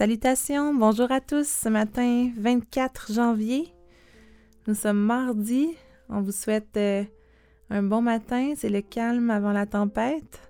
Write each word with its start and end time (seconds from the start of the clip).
Salutations, 0.00 0.72
bonjour 0.72 1.12
à 1.12 1.20
tous. 1.20 1.46
Ce 1.46 1.68
matin, 1.68 2.30
24 2.38 3.12
janvier, 3.12 3.68
nous 4.66 4.72
sommes 4.72 4.98
mardi. 4.98 5.74
On 6.08 6.22
vous 6.22 6.32
souhaite 6.32 6.74
euh, 6.78 7.04
un 7.68 7.82
bon 7.82 8.00
matin. 8.00 8.54
C'est 8.56 8.70
le 8.70 8.80
calme 8.80 9.28
avant 9.28 9.52
la 9.52 9.66
tempête. 9.66 10.40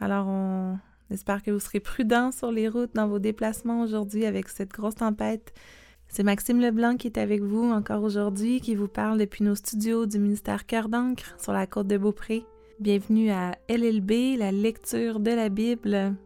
Alors, 0.00 0.26
on 0.28 0.76
espère 1.10 1.42
que 1.42 1.50
vous 1.50 1.60
serez 1.60 1.80
prudents 1.80 2.30
sur 2.30 2.52
les 2.52 2.68
routes 2.68 2.94
dans 2.94 3.08
vos 3.08 3.18
déplacements 3.18 3.80
aujourd'hui 3.80 4.26
avec 4.26 4.50
cette 4.50 4.72
grosse 4.72 4.96
tempête. 4.96 5.54
C'est 6.08 6.22
Maxime 6.22 6.60
Leblanc 6.60 6.98
qui 6.98 7.06
est 7.06 7.16
avec 7.16 7.40
vous 7.40 7.72
encore 7.72 8.02
aujourd'hui, 8.02 8.60
qui 8.60 8.74
vous 8.74 8.86
parle 8.86 9.16
depuis 9.16 9.44
nos 9.44 9.54
studios 9.54 10.04
du 10.04 10.18
ministère 10.18 10.66
Cœur 10.66 10.90
d'encre 10.90 11.36
sur 11.38 11.54
la 11.54 11.66
côte 11.66 11.86
de 11.86 11.96
Beaupré. 11.96 12.44
Bienvenue 12.80 13.30
à 13.30 13.56
LLB, 13.70 14.36
la 14.38 14.52
lecture 14.52 15.20
de 15.20 15.30
la 15.30 15.48
Bible 15.48 16.16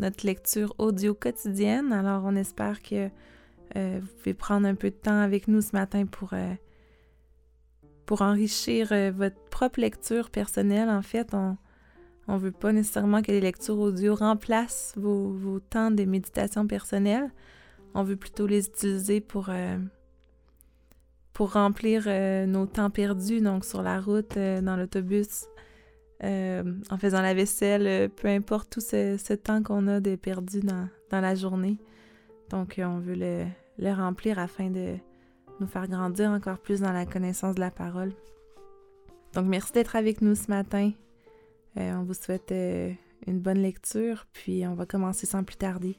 notre 0.00 0.26
lecture 0.26 0.74
audio 0.78 1.14
quotidienne. 1.14 1.92
Alors, 1.92 2.22
on 2.24 2.36
espère 2.36 2.82
que 2.82 3.08
euh, 3.76 3.98
vous 4.00 4.08
pouvez 4.18 4.34
prendre 4.34 4.66
un 4.66 4.74
peu 4.74 4.90
de 4.90 4.96
temps 4.96 5.20
avec 5.20 5.48
nous 5.48 5.60
ce 5.60 5.72
matin 5.72 6.06
pour, 6.06 6.32
euh, 6.32 6.54
enrichir 8.20 8.88
euh, 8.92 9.10
votre 9.14 9.38
propre 9.50 9.80
lecture 9.80 10.30
personnelle. 10.30 10.88
En 10.88 11.02
fait, 11.02 11.34
on 11.34 11.56
ne 12.28 12.38
veut 12.38 12.52
pas 12.52 12.72
nécessairement 12.72 13.22
que 13.22 13.32
les 13.32 13.40
lectures 13.40 13.78
audio 13.78 14.14
remplacent 14.14 14.94
vos, 14.96 15.30
vos 15.30 15.60
temps 15.60 15.90
de 15.90 16.04
méditation 16.04 16.66
personnelle. 16.66 17.30
On 17.94 18.02
veut 18.02 18.16
plutôt 18.16 18.46
les 18.46 18.66
utiliser 18.66 19.20
pour, 19.20 19.50
pour 21.32 21.52
remplir 21.54 22.06
nos 22.46 22.66
temps 22.66 22.90
perdus, 22.90 23.40
donc 23.40 23.64
sur 23.64 23.82
la 23.82 23.98
route, 23.98 24.34
dans 24.36 24.76
l'autobus, 24.76 25.46
euh, 26.24 26.64
en 26.90 26.98
faisant 26.98 27.22
la 27.22 27.32
vaisselle, 27.32 27.86
euh, 27.86 28.08
peu 28.08 28.26
importe 28.26 28.70
tout 28.70 28.80
ce, 28.80 29.34
temps 29.34 29.62
qu'on 29.62 29.86
a 29.86 30.00
de 30.00 30.16
perdu 30.16 30.60
dans, 30.60 30.88
la 31.12 31.34
journée. 31.34 31.78
Donc, 32.50 32.78
euh, 32.78 32.84
on 32.84 32.98
veut 32.98 33.14
le, 33.14 33.44
le, 33.78 33.92
remplir 33.92 34.38
afin 34.38 34.68
de 34.68 34.96
nous 35.60 35.68
faire 35.68 35.86
grandir 35.86 36.30
encore 36.30 36.58
plus 36.58 36.80
dans 36.80 36.92
la 36.92 37.06
connaissance 37.06 37.54
de 37.54 37.60
la 37.60 37.70
parole. 37.70 38.12
Donc, 39.34 39.46
merci 39.46 39.72
d'être 39.72 39.94
avec 39.94 40.20
nous 40.20 40.34
ce 40.34 40.48
matin. 40.48 40.90
on 41.76 42.02
vous 42.02 42.14
souhaite 42.14 42.52
une 43.26 43.38
bonne 43.38 43.58
lecture, 43.58 44.26
puis 44.32 44.66
on 44.66 44.74
va 44.74 44.86
commencer 44.86 45.26
sans 45.26 45.44
plus 45.44 45.56
tarder. 45.56 45.96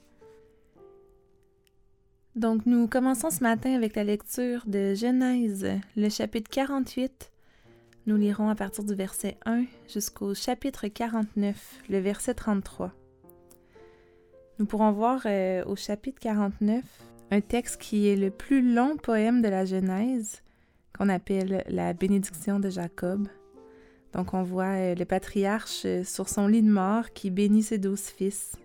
Donc, 2.35 2.65
nous 2.65 2.87
commençons 2.87 3.29
ce 3.29 3.41
matin 3.41 3.73
avec 3.73 3.95
la 3.95 4.03
lecture 4.03 4.63
de 4.65 4.93
Genèse, 4.93 5.67
le 5.95 6.09
chapitre 6.09 6.49
48, 6.49 7.31
nous 8.05 8.15
lirons 8.15 8.49
à 8.49 8.55
partir 8.55 8.83
du 8.83 8.95
verset 8.95 9.37
1 9.45 9.65
jusqu'au 9.87 10.33
chapitre 10.33 10.87
49, 10.87 11.81
le 11.89 11.99
verset 11.99 12.33
33. 12.33 12.93
Nous 14.57 14.65
pourrons 14.65 14.91
voir 14.91 15.21
euh, 15.25 15.63
au 15.65 15.75
chapitre 15.75 16.19
49 16.19 16.83
un 17.31 17.41
texte 17.41 17.79
qui 17.79 18.07
est 18.07 18.15
le 18.15 18.31
plus 18.31 18.73
long 18.73 18.97
poème 18.97 19.41
de 19.41 19.47
la 19.47 19.65
Genèse, 19.65 20.41
qu'on 20.97 21.09
appelle 21.09 21.63
la 21.67 21.93
bénédiction 21.93 22.59
de 22.59 22.69
Jacob. 22.69 23.27
Donc 24.13 24.33
on 24.33 24.43
voit 24.43 24.75
euh, 24.75 24.95
le 24.95 25.05
patriarche 25.05 25.83
euh, 25.85 26.03
sur 26.03 26.29
son 26.29 26.47
lit 26.47 26.63
de 26.63 26.71
mort 26.71 27.11
qui 27.13 27.29
bénit 27.29 27.63
ses 27.63 27.77
douze 27.77 28.07
fils. 28.07 28.57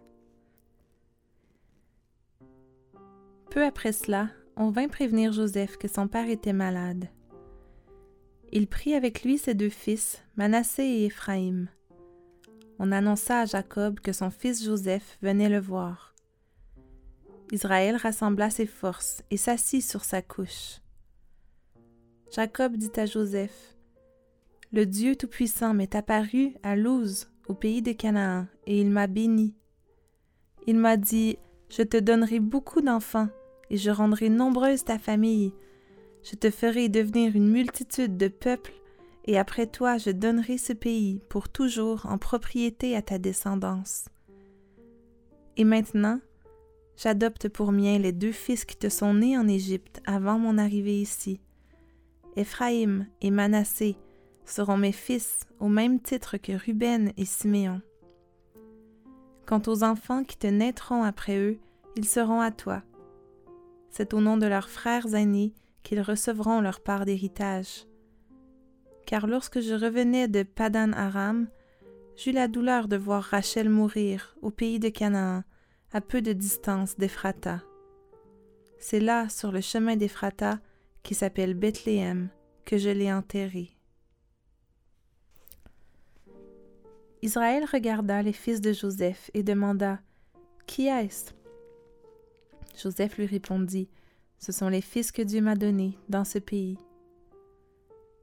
Peu 3.51 3.63
après 3.63 3.93
cela, 3.93 4.31
on 4.57 4.71
vint 4.71 4.89
prévenir 4.89 5.33
Joseph 5.33 5.77
que 5.77 5.87
son 5.87 6.09
père 6.09 6.29
était 6.29 6.53
malade. 6.53 7.09
Il 8.57 8.69
prit 8.69 8.95
avec 8.95 9.25
lui 9.25 9.37
ses 9.37 9.55
deux 9.55 9.69
fils, 9.69 10.23
Manassé 10.37 10.85
et 10.85 11.07
Éphraïm. 11.07 11.67
On 12.79 12.93
annonça 12.93 13.41
à 13.41 13.47
Jacob 13.47 13.99
que 13.99 14.13
son 14.13 14.31
fils 14.31 14.65
Joseph 14.65 15.19
venait 15.23 15.49
le 15.49 15.59
voir. 15.59 16.15
Israël 17.51 17.97
rassembla 17.97 18.51
ses 18.51 18.67
forces 18.67 19.25
et 19.33 19.37
s'assit 19.39 19.83
sur 19.83 20.05
sa 20.05 20.23
couche. 20.23 20.79
Jacob 22.33 22.77
dit 22.77 22.93
à 22.95 23.07
Joseph, 23.07 23.77
Le 24.71 24.87
Dieu 24.87 25.17
Tout-Puissant 25.17 25.75
m'est 25.75 25.97
apparu 25.97 26.55
à 26.63 26.77
Luz, 26.77 27.29
au 27.49 27.55
pays 27.55 27.83
de 27.83 27.91
Canaan, 27.91 28.47
et 28.69 28.81
il 28.81 28.89
m'a 28.89 29.09
béni. 29.09 29.57
Il 30.69 30.79
m'a 30.79 30.97
dit, 30.97 31.39
Je 31.71 31.83
te 31.83 31.97
donnerai 31.97 32.39
beaucoup 32.39 32.83
d'enfants, 32.83 33.31
et 33.71 33.77
je 33.77 33.91
rendrai 33.91 34.29
nombreuse 34.29 34.85
ta 34.85 35.01
famille, 35.01 35.53
je 36.25 36.37
te 36.37 36.51
ferai 36.51 36.89
devenir 36.89 37.37
une 37.37 37.51
multitude 37.51 38.17
de 38.17 38.29
peuples, 38.29 38.73
et 39.27 39.39
après 39.39 39.67
toi 39.67 39.99
je 39.99 40.11
donnerai 40.11 40.59
ce 40.59 40.73
pays 40.73 41.21
pour 41.29 41.49
toujours 41.49 42.07
en 42.07 42.19
propriété 42.19 42.97
à 42.97 43.03
ta 43.03 43.19
descendance. 43.19 44.07
Et 45.57 45.65
maintenant, 45.65 46.21
j'adopte 46.97 47.49
pour 47.49 47.73
mien 47.73 47.99
les 47.99 48.13
deux 48.13 48.33
fils 48.33 48.65
qui 48.65 48.77
te 48.77 48.89
sont 48.89 49.15
nés 49.15 49.39
en 49.39 49.47
Égypte 49.47 50.01
avant 50.07 50.39
mon 50.39 50.59
arrivée 50.59 51.01
ici. 51.01 51.41
Éphraïm 52.37 53.07
et 53.21 53.31
Manassé 53.31 53.97
seront 54.45 54.77
mes 54.77 54.93
fils 54.93 55.41
au 55.61 55.69
même 55.69 56.01
titre 56.01 56.37
que 56.39 56.53
Ruben 56.53 57.13
et 57.17 57.25
Siméon. 57.25 57.81
Quant 59.47 59.63
aux 59.67 59.85
enfants 59.85 60.25
qui 60.25 60.39
te 60.39 60.47
naîtront 60.47 61.03
après 61.03 61.39
eux, 61.39 61.59
ils 61.97 62.09
seront 62.09 62.41
à 62.41 62.51
toi. 62.51 62.83
C'est 63.91 64.15
au 64.15 64.21
nom 64.21 64.37
de 64.37 64.47
leurs 64.47 64.71
frères 64.71 65.15
aînés 65.15 65.55
qu'ils 65.85 66.01
recevront 66.01 66.61
leur 66.61 66.81
part 66.81 67.05
d'héritage. 67.05 67.87
Car 69.07 69.29
lorsque 69.29 69.61
je 69.61 69.75
revenais 69.75 70.27
de 70.27 70.43
Padan 70.43 70.93
Aram, 70.93 71.47
j'eus 72.17 72.33
la 72.33 72.49
douleur 72.49 72.89
de 72.89 72.97
voir 72.97 73.23
Rachel 73.23 73.69
mourir 73.69 74.35
au 74.43 74.51
pays 74.51 74.81
de 74.81 74.89
Canaan, 74.89 75.45
à 75.93 76.01
peu 76.01 76.23
de 76.23 76.33
distance 76.33 76.97
d'Ephrata. 76.97 77.63
C'est 78.79 79.01
là, 79.01 79.29
sur 79.29 79.53
le 79.53 79.61
chemin 79.61 79.95
d'Ephrata, 79.95 80.59
qui 81.05 81.15
s'appelle 81.15 81.55
Bethléem, 81.55 82.31
que 82.65 82.79
je 82.79 82.91
l'ai 82.91 83.13
enterrée. 83.13 83.77
Israël 87.23 87.65
regarda 87.71 88.23
les 88.23 88.33
fils 88.33 88.61
de 88.61 88.73
Joseph 88.73 89.31
et 89.35 89.43
demanda 89.43 90.01
Qui 90.67 90.89
est-ce? 90.89 91.33
Joseph 92.77 93.17
lui 93.17 93.27
répondit 93.27 93.89
ce 94.39 94.53
sont 94.53 94.69
les 94.69 94.81
fils 94.81 95.13
que 95.13 95.23
Dieu 95.23 95.41
m'a 95.41 95.55
donnés 95.55 95.99
dans 96.09 96.25
ce 96.25 96.39
pays. 96.39 96.79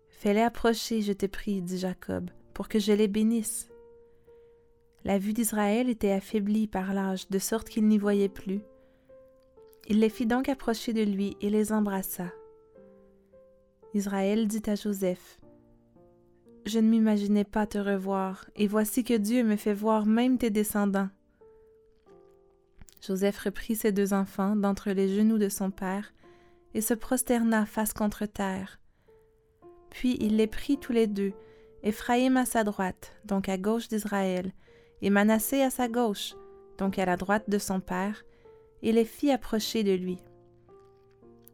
Fais-les 0.09 0.41
approcher, 0.41 1.01
je 1.01 1.13
te 1.13 1.25
prie, 1.25 1.61
dit 1.61 1.79
Jacob, 1.79 2.29
pour 2.53 2.67
que 2.67 2.79
je 2.79 2.91
les 2.91 3.07
bénisse. 3.07 3.69
La 5.03 5.17
vue 5.17 5.33
d'Israël 5.33 5.89
était 5.89 6.11
affaiblie 6.11 6.67
par 6.67 6.93
l'âge, 6.93 7.27
de 7.29 7.39
sorte 7.39 7.69
qu'il 7.69 7.87
n'y 7.87 7.97
voyait 7.97 8.29
plus. 8.29 8.61
Il 9.87 9.99
les 9.99 10.09
fit 10.09 10.27
donc 10.27 10.47
approcher 10.47 10.93
de 10.93 11.01
lui 11.01 11.35
et 11.41 11.49
les 11.49 11.71
embrassa. 11.71 12.31
Israël 13.95 14.47
dit 14.47 14.61
à 14.67 14.75
Joseph, 14.75 15.41
Je 16.67 16.77
ne 16.77 16.87
m'imaginais 16.87 17.43
pas 17.43 17.65
te 17.65 17.79
revoir, 17.79 18.45
et 18.55 18.67
voici 18.67 19.03
que 19.03 19.17
Dieu 19.17 19.43
me 19.43 19.55
fait 19.55 19.73
voir 19.73 20.05
même 20.05 20.37
tes 20.37 20.51
descendants. 20.51 21.09
Joseph 23.05 23.39
reprit 23.39 23.75
ses 23.75 23.91
deux 23.91 24.13
enfants 24.13 24.55
d'entre 24.55 24.91
les 24.91 25.09
genoux 25.09 25.39
de 25.39 25.49
son 25.49 25.71
père 25.71 26.13
et 26.73 26.81
se 26.81 26.93
prosterna 26.93 27.65
face 27.65 27.93
contre 27.93 28.25
terre. 28.25 28.79
Puis 29.89 30.17
il 30.21 30.37
les 30.37 30.47
prit 30.47 30.77
tous 30.77 30.93
les 30.93 31.07
deux, 31.07 31.33
Éphraïm 31.83 32.37
à 32.37 32.45
sa 32.45 32.63
droite, 32.63 33.13
donc 33.25 33.49
à 33.49 33.57
gauche 33.57 33.87
d'Israël, 33.87 34.53
et 35.01 35.09
Manassé 35.09 35.61
à 35.61 35.71
sa 35.71 35.87
gauche, 35.87 36.35
donc 36.77 36.99
à 36.99 37.05
la 37.05 37.17
droite 37.17 37.49
de 37.49 37.57
son 37.57 37.79
père, 37.79 38.23
et 38.83 38.91
les 38.91 39.05
fit 39.05 39.31
approcher 39.31 39.83
de 39.83 39.91
lui. 39.91 40.19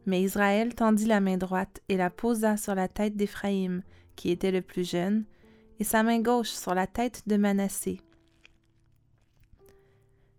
Mais 0.06 0.22
Israël 0.22 0.74
tendit 0.74 1.06
la 1.06 1.20
main 1.20 1.36
droite 1.36 1.80
et 1.88 1.96
la 1.96 2.10
posa 2.10 2.56
sur 2.56 2.74
la 2.74 2.88
tête 2.88 3.16
d'Éphraïm, 3.16 3.82
qui 4.16 4.30
était 4.30 4.52
le 4.52 4.62
plus 4.62 4.88
jeune, 4.88 5.24
et 5.80 5.84
sa 5.84 6.02
main 6.02 6.20
gauche 6.20 6.50
sur 6.50 6.74
la 6.74 6.86
tête 6.86 7.22
de 7.26 7.36
Manassé. 7.36 8.00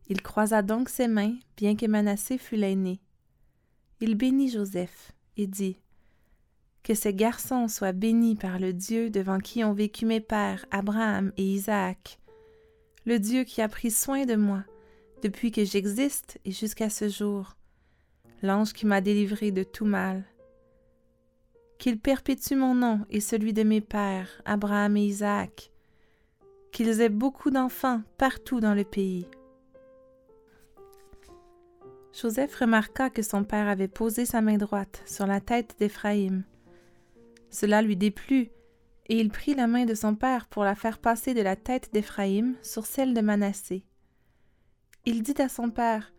Il 0.10 0.24
croisa 0.24 0.64
donc 0.64 0.90
ses 0.90 1.08
mains, 1.08 1.36
bien 1.56 1.76
que 1.76 1.86
Manassé 1.86 2.40
fût 2.40 2.56
l'aîné. 2.56 3.00
Il 4.02 4.16
bénit 4.16 4.50
Joseph 4.50 5.12
et 5.38 5.46
dit 5.46 5.78
Que 6.82 6.96
ce 6.96 7.10
garçon 7.10 7.68
soit 7.68 7.92
béni 7.92 8.36
par 8.36 8.58
le 8.58 8.74
Dieu 8.74 9.12
devant 9.12 9.40
qui 9.40 9.64
ont 9.64 9.74
vécu 9.74 10.08
mes 10.08 10.20
pères 10.20 10.66
Abraham 10.72 11.32
et 11.38 11.44
Isaac, 11.44 12.20
le 13.06 13.20
Dieu 13.20 13.44
qui 13.44 13.62
a 13.62 13.70
pris 13.70 13.92
soin 13.92 14.26
de 14.26 14.36
moi 14.36 14.64
depuis 15.22 15.52
que 15.52 15.64
j'existe 15.64 16.40
et 16.44 16.52
jusqu'à 16.52 16.90
ce 16.90 17.08
jour, 17.08 17.56
l'ange 18.42 18.74
qui 18.74 18.86
m'a 18.86 19.02
délivré 19.02 19.52
de 19.52 19.64
tout 19.64 19.86
mal. 19.86 20.24
Qu'il 21.78 22.00
perpétue 22.00 22.56
mon 22.56 22.74
nom 22.74 23.06
et 23.10 23.20
celui 23.20 23.54
de 23.54 23.64
mes 23.64 23.82
pères, 23.82 24.42
Abraham 24.46 24.98
et 24.98 25.06
Isaac, 25.06 25.72
qu'ils 26.72 27.02
aient 27.02 27.10
beaucoup 27.10 27.52
d'enfants 27.52 28.02
partout 28.18 28.60
dans 28.60 28.74
le 28.74 28.84
pays. 28.84 29.28
Joseph 32.22 32.56
remarqua 32.56 33.10
que 33.10 33.22
son 33.22 33.46
père 33.46 33.70
avait 33.70 33.88
posé 33.88 34.26
sa 34.26 34.42
main 34.42 34.58
droite 34.58 35.02
sur 35.06 35.26
la 35.26 35.40
tête 35.40 35.76
d'Éphraïm. 35.80 36.44
Cela 37.50 37.82
lui 37.82 37.96
déplut, 37.96 38.50
et 39.08 39.20
il 39.20 39.30
prit 39.30 39.56
la 39.56 39.68
main 39.68 39.86
de 39.86 39.94
son 39.94 40.16
père 40.16 40.48
pour 40.48 40.66
la 40.66 40.76
faire 40.76 41.00
passer 41.00 41.34
de 41.34 41.42
la 41.42 41.56
tête 41.56 41.94
d'Éphraïm 41.94 42.56
sur 42.62 42.86
celle 42.86 43.14
de 43.14 43.22
Manassé. 43.22 43.86
Il 45.06 45.24
dit 45.24 45.42
à 45.42 45.48
son 45.48 45.70
père 45.70 46.14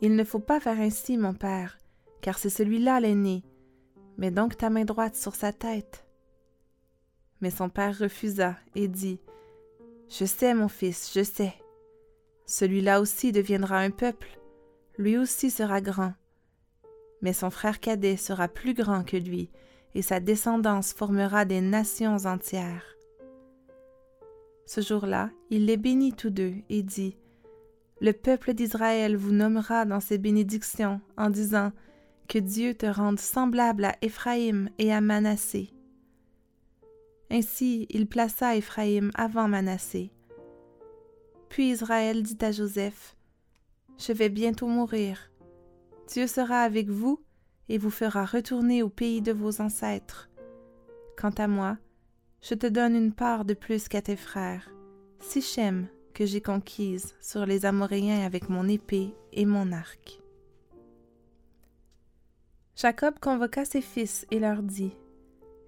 Il 0.00 0.16
ne 0.16 0.24
faut 0.24 0.38
pas 0.38 0.60
faire 0.60 0.80
ainsi, 0.80 1.18
mon 1.18 1.34
père, 1.34 1.78
car 2.22 2.38
c'est 2.38 2.48
celui-là 2.48 2.98
l'aîné. 2.98 3.44
Mets 4.16 4.30
donc 4.30 4.56
ta 4.56 4.70
main 4.70 4.84
droite 4.84 5.14
sur 5.14 5.34
sa 5.34 5.52
tête. 5.52 6.06
Mais 7.42 7.50
son 7.50 7.68
père 7.68 7.98
refusa 7.98 8.56
et 8.74 8.88
dit 8.88 9.20
Je 10.08 10.24
sais, 10.24 10.54
mon 10.54 10.68
fils, 10.68 11.12
je 11.14 11.22
sais. 11.22 11.54
Celui-là 12.46 13.02
aussi 13.02 13.30
deviendra 13.30 13.78
un 13.78 13.90
peuple, 13.90 14.38
lui 14.98 15.16
aussi 15.16 15.50
sera 15.50 15.80
grand. 15.80 16.12
Mais 17.22 17.32
son 17.32 17.50
frère 17.50 17.80
cadet 17.80 18.16
sera 18.16 18.48
plus 18.48 18.74
grand 18.74 19.04
que 19.04 19.16
lui, 19.16 19.50
et 19.94 20.02
sa 20.02 20.20
descendance 20.20 20.92
formera 20.92 21.44
des 21.44 21.60
nations 21.60 22.26
entières. 22.26 22.96
Ce 24.66 24.80
jour-là, 24.80 25.30
il 25.50 25.64
les 25.64 25.78
bénit 25.78 26.12
tous 26.12 26.30
deux 26.30 26.54
et 26.68 26.82
dit 26.82 27.16
Le 28.00 28.12
peuple 28.12 28.52
d'Israël 28.52 29.16
vous 29.16 29.32
nommera 29.32 29.86
dans 29.86 30.00
ses 30.00 30.18
bénédictions 30.18 31.00
en 31.16 31.30
disant 31.30 31.72
Que 32.28 32.38
Dieu 32.38 32.74
te 32.74 32.86
rende 32.86 33.18
semblable 33.18 33.86
à 33.86 33.96
Éphraïm 34.02 34.68
et 34.78 34.92
à 34.92 35.00
Manassé. 35.00 35.72
Ainsi, 37.30 37.86
il 37.90 38.06
plaça 38.06 38.56
Éphraïm 38.56 39.10
avant 39.14 39.48
Manassé. 39.48 40.12
Puis 41.48 41.70
Israël 41.70 42.22
dit 42.22 42.38
à 42.42 42.52
Joseph 42.52 43.16
Je 43.98 44.12
vais 44.12 44.28
bientôt 44.28 44.68
mourir. 44.68 45.30
Dieu 46.06 46.26
sera 46.26 46.62
avec 46.62 46.88
vous 46.88 47.20
et 47.68 47.78
vous 47.78 47.90
fera 47.90 48.24
retourner 48.24 48.82
au 48.82 48.88
pays 48.88 49.20
de 49.20 49.32
vos 49.32 49.60
ancêtres. 49.60 50.30
Quant 51.16 51.34
à 51.36 51.48
moi, 51.48 51.76
je 52.40 52.54
te 52.54 52.66
donne 52.66 52.94
une 52.94 53.12
part 53.12 53.44
de 53.44 53.54
plus 53.54 53.88
qu'à 53.88 54.00
tes 54.00 54.16
frères, 54.16 54.70
Sichem, 55.18 55.88
que 56.14 56.26
j'ai 56.26 56.40
conquise 56.40 57.14
sur 57.20 57.44
les 57.44 57.66
Amoréens 57.66 58.24
avec 58.24 58.48
mon 58.48 58.68
épée 58.68 59.14
et 59.32 59.44
mon 59.44 59.72
arc. 59.72 60.20
Jacob 62.76 63.18
convoqua 63.20 63.64
ses 63.64 63.80
fils 63.80 64.24
et 64.30 64.38
leur 64.38 64.62
dit 64.62 64.92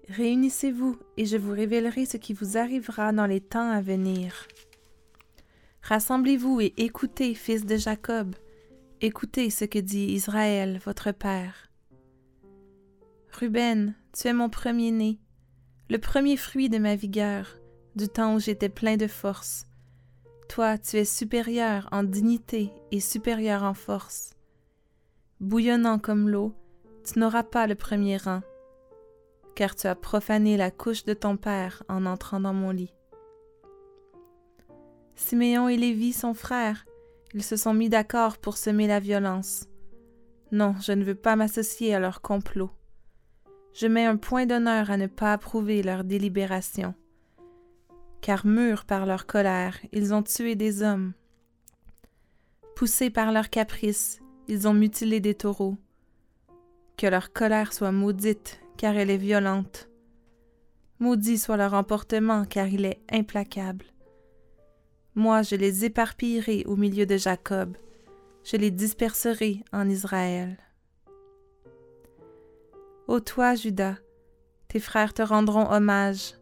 Réunissez-vous, 0.07 0.97
et 1.17 1.25
je 1.25 1.37
vous 1.37 1.51
révélerai 1.51 2.05
ce 2.05 2.17
qui 2.17 2.33
vous 2.33 2.57
arrivera 2.57 3.11
dans 3.11 3.25
les 3.25 3.41
temps 3.41 3.69
à 3.69 3.81
venir. 3.81 4.47
Rassemblez-vous 5.83 6.61
et 6.61 6.73
écoutez, 6.77 7.33
fils 7.33 7.65
de 7.65 7.75
Jacob, 7.75 8.35
écoutez 9.01 9.49
ce 9.49 9.65
que 9.65 9.79
dit 9.79 10.11
Israël, 10.11 10.79
votre 10.85 11.11
père. 11.11 11.69
Ruben, 13.31 13.95
tu 14.13 14.27
es 14.27 14.33
mon 14.33 14.49
premier-né, 14.49 15.19
le 15.89 15.97
premier 15.97 16.37
fruit 16.37 16.69
de 16.69 16.77
ma 16.77 16.95
vigueur, 16.95 17.57
du 17.95 18.07
temps 18.07 18.35
où 18.35 18.39
j'étais 18.39 18.69
plein 18.69 18.95
de 18.95 19.07
force. 19.07 19.65
Toi, 20.47 20.77
tu 20.77 20.97
es 20.97 21.05
supérieur 21.05 21.89
en 21.91 22.03
dignité 22.03 22.71
et 22.91 22.99
supérieur 22.99 23.63
en 23.63 23.73
force. 23.73 24.35
Bouillonnant 25.39 25.97
comme 25.97 26.29
l'eau, 26.29 26.53
tu 27.03 27.17
n'auras 27.19 27.43
pas 27.43 27.65
le 27.65 27.75
premier 27.75 28.17
rang, 28.17 28.41
car 29.55 29.75
tu 29.75 29.87
as 29.87 29.95
profané 29.95 30.57
la 30.57 30.69
couche 30.69 31.05
de 31.05 31.13
ton 31.13 31.37
père 31.37 31.83
en 31.89 32.05
entrant 32.05 32.39
dans 32.39 32.53
mon 32.53 32.69
lit. 32.69 32.93
Siméon 35.15 35.69
et 35.69 35.77
Lévi 35.77 36.13
sont 36.13 36.33
frères, 36.33 36.85
ils 37.33 37.43
se 37.43 37.55
sont 37.55 37.73
mis 37.73 37.89
d'accord 37.89 38.37
pour 38.37 38.57
semer 38.57 38.87
la 38.87 38.99
violence. 38.99 39.67
Non, 40.51 40.75
je 40.81 40.91
ne 40.91 41.03
veux 41.03 41.15
pas 41.15 41.35
m'associer 41.35 41.93
à 41.95 41.99
leur 41.99 42.21
complot 42.21 42.71
je 43.73 43.87
mets 43.87 44.05
un 44.05 44.17
point 44.17 44.45
d'honneur 44.45 44.91
à 44.91 44.97
ne 44.97 45.07
pas 45.07 45.33
approuver 45.33 45.83
leur 45.83 46.03
délibération. 46.03 46.93
Car 48.21 48.45
mûrs 48.45 48.85
par 48.85 49.05
leur 49.05 49.25
colère, 49.25 49.77
ils 49.91 50.13
ont 50.13 50.23
tué 50.23 50.55
des 50.55 50.83
hommes. 50.83 51.13
Poussés 52.75 53.09
par 53.09 53.31
leur 53.31 53.49
caprice, 53.49 54.19
ils 54.47 54.67
ont 54.67 54.73
mutilé 54.73 55.19
des 55.19 55.35
taureaux. 55.35 55.77
Que 56.97 57.07
leur 57.07 57.33
colère 57.33 57.73
soit 57.73 57.91
maudite, 57.91 58.61
car 58.77 58.95
elle 58.95 59.09
est 59.09 59.17
violente. 59.17 59.89
Maudit 60.99 61.37
soit 61.37 61.57
leur 61.57 61.73
emportement, 61.73 62.45
car 62.45 62.67
il 62.67 62.85
est 62.85 63.01
implacable. 63.11 63.85
Moi, 65.15 65.41
je 65.41 65.55
les 65.55 65.83
éparpillerai 65.83 66.63
au 66.65 66.77
milieu 66.77 67.05
de 67.05 67.17
Jacob, 67.17 67.75
je 68.43 68.55
les 68.55 68.71
disperserai 68.71 69.63
en 69.73 69.89
Israël. 69.89 70.57
Ô 73.07 73.19
toi, 73.19 73.55
Judas, 73.55 73.97
tes 74.69 74.79
frères 74.79 75.13
te 75.13 75.21
rendront 75.21 75.69
hommage. 75.69 76.35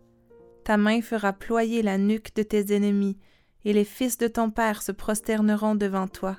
Ta 0.63 0.77
main 0.77 1.01
fera 1.01 1.33
ployer 1.33 1.81
la 1.81 1.97
nuque 1.97 2.35
de 2.35 2.43
tes 2.43 2.75
ennemis, 2.75 3.17
et 3.65 3.73
les 3.73 3.83
fils 3.83 4.19
de 4.19 4.27
ton 4.27 4.51
père 4.51 4.83
se 4.83 4.91
prosterneront 4.91 5.73
devant 5.73 6.07
toi. 6.07 6.37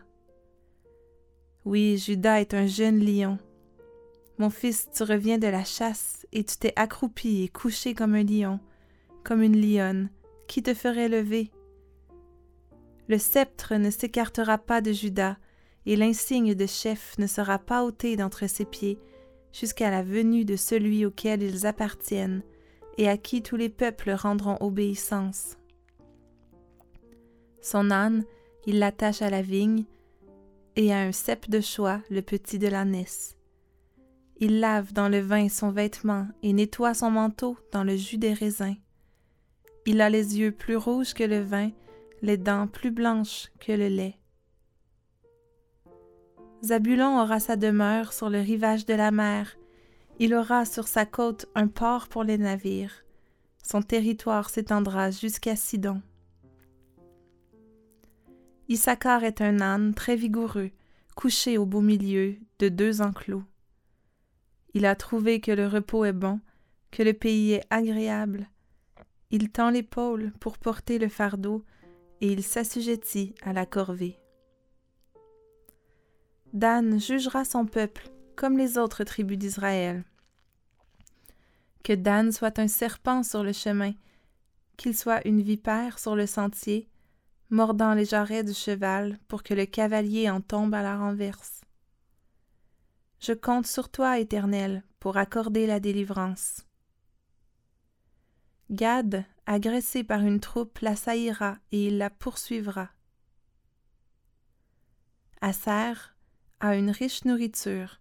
Oui, 1.65 1.99
Judas 1.99 2.41
est 2.41 2.55
un 2.55 2.67
jeune 2.67 3.05
lion. 3.05 3.39
Mon 4.39 4.51
fils, 4.51 4.89
tu 4.95 5.03
reviens 5.03 5.39
de 5.39 5.49
la 5.49 5.65
chasse, 5.65 6.27
et 6.33 6.45
tu 6.45 6.57
t'es 6.57 6.73
accroupi 6.77 7.43
et 7.43 7.49
couché 7.49 7.93
comme 7.93 8.15
un 8.15 8.23
lion, 8.23 8.61
comme 9.25 9.43
une 9.43 9.61
lionne. 9.61 10.11
Qui 10.47 10.63
te 10.63 10.75
ferait 10.75 11.09
lever? 11.09 11.51
Le 13.11 13.19
sceptre 13.19 13.75
ne 13.75 13.91
s'écartera 13.91 14.57
pas 14.57 14.81
de 14.81 14.93
Judas, 14.93 15.37
et 15.85 15.97
l'insigne 15.97 16.55
de 16.55 16.67
chef 16.67 17.19
ne 17.19 17.27
sera 17.27 17.59
pas 17.59 17.83
ôté 17.83 18.15
d'entre 18.15 18.47
ses 18.47 18.65
pieds, 18.65 19.01
jusqu'à 19.53 19.91
la 19.91 20.05
venue 20.05 20.45
de 20.45 20.55
celui 20.55 21.05
auquel 21.05 21.43
ils 21.43 21.67
appartiennent 21.67 22.45
et 22.99 23.09
à 23.09 23.17
qui 23.17 23.43
tous 23.43 23.57
les 23.57 23.69
peuples 23.69 24.13
rendront 24.13 24.59
obéissance. 24.61 25.57
Son 27.61 27.91
âne, 27.91 28.25
il 28.65 28.79
l'attache 28.79 29.23
à 29.23 29.31
la 29.31 29.43
vigne, 29.43 29.87
et 30.77 30.93
à 30.93 31.01
un 31.01 31.11
cep 31.11 31.51
de 31.51 31.61
choix 31.61 32.01
le 32.11 32.23
petit 32.23 32.61
de 32.61 32.69
l'ânesse. 32.69 33.37
Il 34.39 34.61
lave 34.61 34.93
dans 34.93 35.09
le 35.09 35.19
vin 35.19 35.49
son 35.49 35.73
vêtement 35.73 36.29
et 36.45 36.53
nettoie 36.53 36.95
son 36.95 37.11
manteau 37.11 37.57
dans 37.73 37.83
le 37.83 37.97
jus 37.97 38.19
des 38.19 38.35
raisins. 38.35 38.77
Il 39.85 40.01
a 40.01 40.09
les 40.09 40.39
yeux 40.39 40.53
plus 40.53 40.77
rouges 40.77 41.13
que 41.13 41.25
le 41.25 41.41
vin, 41.41 41.73
les 42.23 42.37
dents 42.37 42.67
plus 42.67 42.91
blanches 42.91 43.51
que 43.61 43.73
le 43.73 43.89
lait. 43.89 44.17
Zabulon 46.63 47.21
aura 47.21 47.41
sa 47.41 47.57
demeure 47.57 48.13
sur 48.13 48.29
le 48.29 48.41
rivage 48.41 48.85
de 48.85 48.95
la 48.95 49.11
mer. 49.11 49.57
Il 50.19 50.35
aura 50.35 50.67
sur 50.67 50.89
sa 50.89 51.07
côte 51.07 51.47
un 51.55 51.69
port 51.69 52.09
pour 52.09 52.23
les 52.23 52.37
navires. 52.37 53.05
Son 53.63 53.81
territoire 53.81 54.51
s'étendra 54.51 55.11
jusqu'à 55.11 55.57
Sidon. 55.57 56.03
Issachar 58.69 59.25
est 59.25 59.41
un 59.41 59.61
âne 59.61 59.95
très 59.95 60.17
vigoureux, 60.17 60.71
couché 61.17 61.57
au 61.59 61.67
beau 61.67 61.81
milieu 61.81 62.37
de 62.59 62.69
deux 62.69 63.01
enclos. 63.01 63.43
Il 64.75 64.87
a 64.87 64.95
trouvé 64.95 65.41
que 65.41 65.51
le 65.51 65.67
repos 65.67 66.05
est 66.05 66.13
bon, 66.13 66.41
que 66.91 67.03
le 67.03 67.13
pays 67.13 67.53
est 67.53 67.67
agréable. 67.71 68.49
Il 69.31 69.51
tend 69.51 69.71
l'épaule 69.71 70.33
pour 70.41 70.59
porter 70.59 70.99
le 70.99 71.09
fardeau, 71.09 71.65
et 72.21 72.33
il 72.33 72.43
s'assujettit 72.43 73.35
à 73.43 73.53
la 73.53 73.67
corvée. 73.67 74.19
Dan 76.53 76.99
jugera 76.99 77.45
son 77.45 77.67
peuple 77.67 78.09
comme 78.37 78.59
les 78.59 78.79
autres 78.79 79.05
tribus 79.05 79.39
d'Israël. 79.39 80.05
Que 81.85 81.93
Dan 81.93 82.33
soit 82.33 82.59
un 82.59 82.69
serpent 82.69 83.23
sur 83.23 83.43
le 83.43 83.53
chemin, 83.53 83.93
qu'il 84.77 84.97
soit 84.97 85.27
une 85.27 85.43
vipère 85.43 85.99
sur 85.99 86.17
le 86.17 86.27
sentier, 86.27 86.89
mordant 87.51 87.95
les 87.95 88.05
jarrets 88.05 88.45
du 88.45 88.55
cheval 88.55 89.19
pour 89.29 89.43
que 89.43 89.55
le 89.55 89.67
cavalier 89.67 90.31
en 90.31 90.41
tombe 90.41 90.75
à 90.75 90.83
la 90.83 90.97
renverse. 90.97 91.61
Je 93.21 93.33
compte 93.33 93.67
sur 93.67 93.91
toi, 93.91 94.19
Éternel, 94.19 94.83
pour 94.99 95.19
accorder 95.19 95.67
la 95.67 95.81
délivrance. 95.81 96.63
Gad, 98.71 99.25
agressé 99.47 100.05
par 100.05 100.21
une 100.21 100.39
troupe, 100.39 100.79
l'assaillira 100.79 101.59
et 101.73 101.89
il 101.89 101.99
la 101.99 102.09
poursuivra. 102.09 102.91
Asser, 105.41 105.95
à 106.61 106.77
une 106.77 106.91
riche 106.91 107.25
nourriture. 107.25 108.01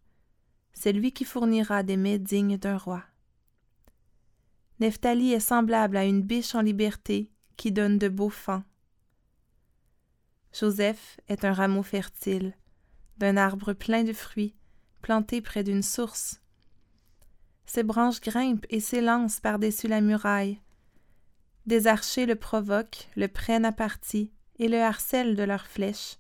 C'est 0.74 0.94
lui 0.94 1.12
qui 1.12 1.26
fournira 1.26 1.82
des 1.82 1.98
mets 1.98 2.20
dignes 2.20 2.58
d'un 2.58 2.78
roi. 2.78 3.04
Nephtali 4.80 5.34
est 5.34 5.40
semblable 5.40 5.98
à 5.98 6.06
une 6.06 6.22
biche 6.22 6.54
en 6.54 6.62
liberté 6.62 7.32
qui 7.58 7.72
donne 7.72 7.98
de 7.98 8.08
beaux 8.08 8.30
fans. 8.30 8.64
Joseph 10.54 11.20
est 11.28 11.46
un 11.46 11.54
rameau 11.54 11.84
fertile, 11.84 12.56
d'un 13.18 13.38
arbre 13.38 13.74
plein 13.74 14.04
de 14.04 14.14
fruits, 14.14 14.56
planté 15.02 15.42
près 15.42 15.64
d'une 15.64 15.84
source. 15.84 16.42
Ses 17.72 17.84
branches 17.84 18.20
grimpent 18.20 18.66
et 18.70 18.80
s'élancent 18.80 19.40
par-dessus 19.40 19.88
la 19.88 20.02
muraille. 20.02 20.60
Des 21.66 21.88
archers 21.88 22.26
le 22.26 22.36
provoquent, 22.36 23.08
le 23.16 23.28
prennent 23.28 23.66
à 23.66 23.72
partie 23.72 24.32
et 24.58 24.68
le 24.68 24.82
harcèlent 24.82 25.36
de 25.36 25.44
leurs 25.44 25.68
flèches 25.68 26.20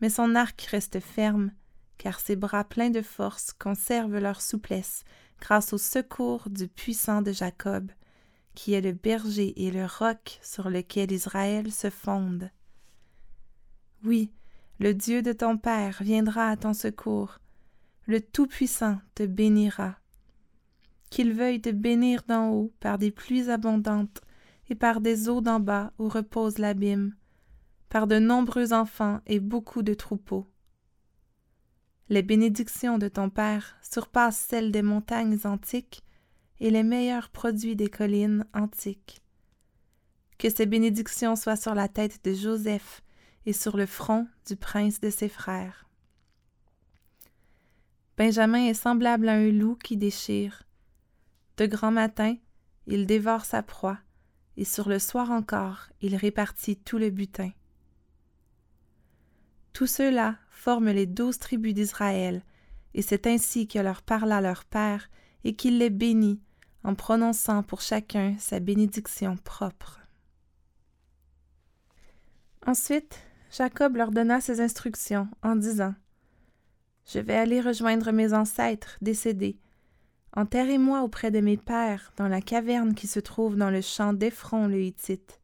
mais 0.00 0.10
son 0.10 0.34
arc 0.34 0.60
reste 0.62 1.00
ferme, 1.00 1.52
car 1.98 2.20
ses 2.20 2.36
bras 2.36 2.64
pleins 2.64 2.90
de 2.90 3.02
force 3.02 3.52
conservent 3.52 4.18
leur 4.18 4.40
souplesse 4.40 5.04
grâce 5.40 5.72
au 5.72 5.78
secours 5.78 6.48
du 6.50 6.68
puissant 6.68 7.22
de 7.22 7.32
Jacob, 7.32 7.90
qui 8.54 8.74
est 8.74 8.80
le 8.80 8.92
berger 8.92 9.54
et 9.64 9.70
le 9.70 9.86
roc 9.86 10.38
sur 10.42 10.68
lequel 10.68 11.12
Israël 11.12 11.72
se 11.72 11.90
fonde. 11.90 12.50
Oui, 14.04 14.32
Le 14.78 14.94
Dieu 14.94 15.20
de 15.20 15.32
ton 15.32 15.58
Père 15.58 15.98
viendra 16.00 16.48
à 16.48 16.56
ton 16.56 16.72
secours. 16.72 17.38
Le 18.06 18.22
Tout-Puissant 18.22 18.98
te 19.14 19.24
bénira. 19.24 19.99
Qu'il 21.10 21.32
veuille 21.32 21.60
te 21.60 21.70
bénir 21.70 22.22
d'en 22.26 22.50
haut 22.50 22.72
par 22.80 22.96
des 22.96 23.10
pluies 23.10 23.50
abondantes 23.50 24.20
et 24.68 24.74
par 24.74 25.00
des 25.00 25.28
eaux 25.28 25.40
d'en 25.40 25.60
bas 25.60 25.92
où 25.98 26.08
repose 26.08 26.58
l'abîme, 26.58 27.14
par 27.88 28.06
de 28.06 28.18
nombreux 28.18 28.72
enfants 28.72 29.20
et 29.26 29.40
beaucoup 29.40 29.82
de 29.82 29.94
troupeaux. 29.94 30.46
Les 32.08 32.22
bénédictions 32.22 32.98
de 32.98 33.08
ton 33.08 33.30
Père 33.30 33.76
surpassent 33.82 34.46
celles 34.48 34.72
des 34.72 34.82
montagnes 34.82 35.38
antiques 35.44 36.02
et 36.60 36.70
les 36.70 36.82
meilleurs 36.82 37.30
produits 37.30 37.76
des 37.76 37.88
collines 37.88 38.46
antiques. 38.52 39.22
Que 40.38 40.50
ces 40.50 40.66
bénédictions 40.66 41.36
soient 41.36 41.56
sur 41.56 41.74
la 41.74 41.88
tête 41.88 42.24
de 42.24 42.32
Joseph 42.32 43.02
et 43.46 43.52
sur 43.52 43.76
le 43.76 43.86
front 43.86 44.26
du 44.46 44.56
prince 44.56 45.00
de 45.00 45.10
ses 45.10 45.28
frères. 45.28 45.88
Benjamin 48.16 48.66
est 48.66 48.74
semblable 48.74 49.28
à 49.28 49.34
un 49.34 49.50
loup 49.50 49.76
qui 49.76 49.96
déchire. 49.96 50.64
De 51.60 51.66
grand 51.66 51.90
matin, 51.90 52.36
il 52.86 53.04
dévore 53.04 53.44
sa 53.44 53.62
proie, 53.62 53.98
et 54.56 54.64
sur 54.64 54.88
le 54.88 54.98
soir 54.98 55.30
encore, 55.30 55.90
il 56.00 56.16
répartit 56.16 56.78
tout 56.78 56.96
le 56.96 57.10
butin. 57.10 57.50
Tous 59.74 59.86
ceux-là 59.86 60.38
forment 60.50 60.90
les 60.90 61.04
douze 61.04 61.38
tribus 61.38 61.74
d'Israël, 61.74 62.42
et 62.94 63.02
c'est 63.02 63.26
ainsi 63.26 63.68
que 63.68 63.78
leur 63.78 64.00
parla 64.00 64.40
leur 64.40 64.64
Père, 64.64 65.10
et 65.44 65.54
qu'il 65.54 65.76
les 65.76 65.90
bénit, 65.90 66.40
en 66.82 66.94
prononçant 66.94 67.62
pour 67.62 67.82
chacun 67.82 68.36
sa 68.38 68.58
bénédiction 68.58 69.36
propre. 69.36 70.00
Ensuite, 72.66 73.20
Jacob 73.52 73.96
leur 73.96 74.12
donna 74.12 74.40
ses 74.40 74.62
instructions 74.62 75.28
en 75.42 75.56
disant 75.56 75.94
Je 77.04 77.18
vais 77.18 77.36
aller 77.36 77.60
rejoindre 77.60 78.12
mes 78.12 78.32
ancêtres 78.32 78.96
décédés. 79.02 79.58
Enterrez-moi 80.36 81.02
auprès 81.02 81.30
de 81.30 81.40
mes 81.40 81.56
pères 81.56 82.12
dans 82.16 82.28
la 82.28 82.40
caverne 82.40 82.94
qui 82.94 83.06
se 83.06 83.18
trouve 83.20 83.56
dans 83.56 83.70
le 83.70 83.80
champ 83.80 84.12
d'Ephron 84.12 84.68
le 84.68 84.80
Hittite, 84.80 85.40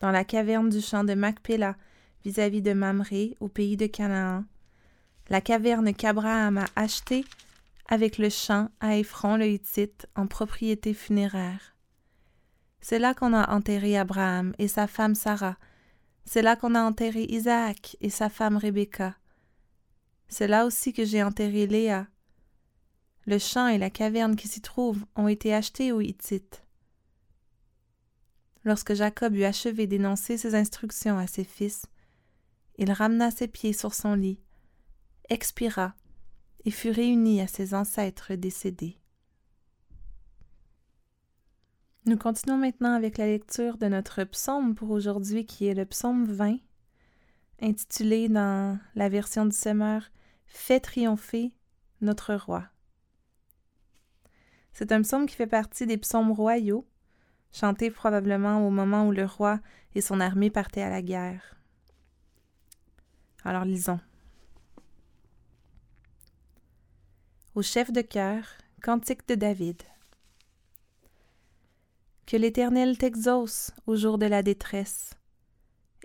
dans 0.00 0.10
la 0.10 0.24
caverne 0.24 0.68
du 0.68 0.80
champ 0.80 1.04
de 1.04 1.14
Macpéla 1.14 1.76
vis-à-vis 2.24 2.62
de 2.62 2.72
Mamré 2.72 3.36
au 3.40 3.48
pays 3.48 3.76
de 3.76 3.86
Canaan, 3.86 4.44
la 5.30 5.40
caverne 5.40 5.92
qu'Abraham 5.94 6.58
a 6.58 6.66
achetée 6.76 7.24
avec 7.88 8.18
le 8.18 8.30
champ 8.30 8.68
à 8.80 8.96
Ephron 8.96 9.36
le 9.36 9.46
Hittite 9.46 10.06
en 10.14 10.26
propriété 10.26 10.94
funéraire. 10.94 11.74
C'est 12.80 12.98
là 12.98 13.14
qu'on 13.14 13.32
a 13.32 13.50
enterré 13.50 13.98
Abraham 13.98 14.54
et 14.58 14.68
sa 14.68 14.86
femme 14.86 15.14
Sarah, 15.14 15.56
c'est 16.24 16.42
là 16.42 16.56
qu'on 16.56 16.74
a 16.74 16.82
enterré 16.82 17.24
Isaac 17.28 17.96
et 18.00 18.10
sa 18.10 18.28
femme 18.28 18.56
Rebecca. 18.56 19.14
C'est 20.28 20.48
là 20.48 20.66
aussi 20.66 20.92
que 20.92 21.04
j'ai 21.04 21.22
enterré 21.22 21.66
Léa. 21.66 22.06
Le 23.26 23.38
champ 23.38 23.68
et 23.68 23.78
la 23.78 23.90
caverne 23.90 24.36
qui 24.36 24.48
s'y 24.48 24.60
trouvent 24.60 25.04
ont 25.16 25.28
été 25.28 25.54
achetés 25.54 25.92
aux 25.92 26.00
Hittites. 26.00 26.62
Lorsque 28.64 28.94
Jacob 28.94 29.34
eut 29.34 29.44
achevé 29.44 29.86
d'énoncer 29.86 30.36
ses 30.36 30.54
instructions 30.54 31.18
à 31.18 31.26
ses 31.26 31.44
fils, 31.44 31.86
il 32.76 32.90
ramena 32.90 33.30
ses 33.30 33.48
pieds 33.48 33.72
sur 33.72 33.94
son 33.94 34.14
lit, 34.14 34.40
expira 35.28 35.94
et 36.64 36.70
fut 36.70 36.90
réuni 36.90 37.40
à 37.40 37.46
ses 37.46 37.74
ancêtres 37.74 38.34
décédés. 38.34 38.98
Nous 42.06 42.18
continuons 42.18 42.58
maintenant 42.58 42.94
avec 42.94 43.16
la 43.16 43.26
lecture 43.26 43.78
de 43.78 43.86
notre 43.86 44.24
psaume 44.24 44.74
pour 44.74 44.90
aujourd'hui 44.90 45.46
qui 45.46 45.66
est 45.66 45.74
le 45.74 45.86
psaume 45.86 46.26
20, 46.26 46.58
intitulé 47.62 48.28
dans 48.28 48.78
la 48.94 49.08
version 49.08 49.46
du 49.46 49.56
Semeur 49.56 50.10
Fais 50.46 50.80
triompher 50.80 51.52
notre 52.02 52.34
roi. 52.34 52.64
C'est 54.74 54.90
un 54.90 55.02
psaume 55.02 55.26
qui 55.26 55.36
fait 55.36 55.46
partie 55.46 55.86
des 55.86 55.96
psaumes 55.96 56.32
royaux, 56.32 56.84
chantés 57.52 57.90
probablement 57.90 58.66
au 58.66 58.70
moment 58.70 59.06
où 59.06 59.12
le 59.12 59.24
roi 59.24 59.60
et 59.94 60.00
son 60.00 60.18
armée 60.20 60.50
partaient 60.50 60.82
à 60.82 60.90
la 60.90 61.00
guerre. 61.00 61.56
Alors 63.44 63.64
lisons. 63.64 64.00
Au 67.54 67.62
chef 67.62 67.92
de 67.92 68.00
cœur, 68.00 68.44
cantique 68.82 69.28
de 69.28 69.36
David. 69.36 69.80
Que 72.26 72.36
l'Éternel 72.36 72.98
t'exauce 72.98 73.70
au 73.86 73.94
jour 73.94 74.18
de 74.18 74.26
la 74.26 74.42
détresse, 74.42 75.10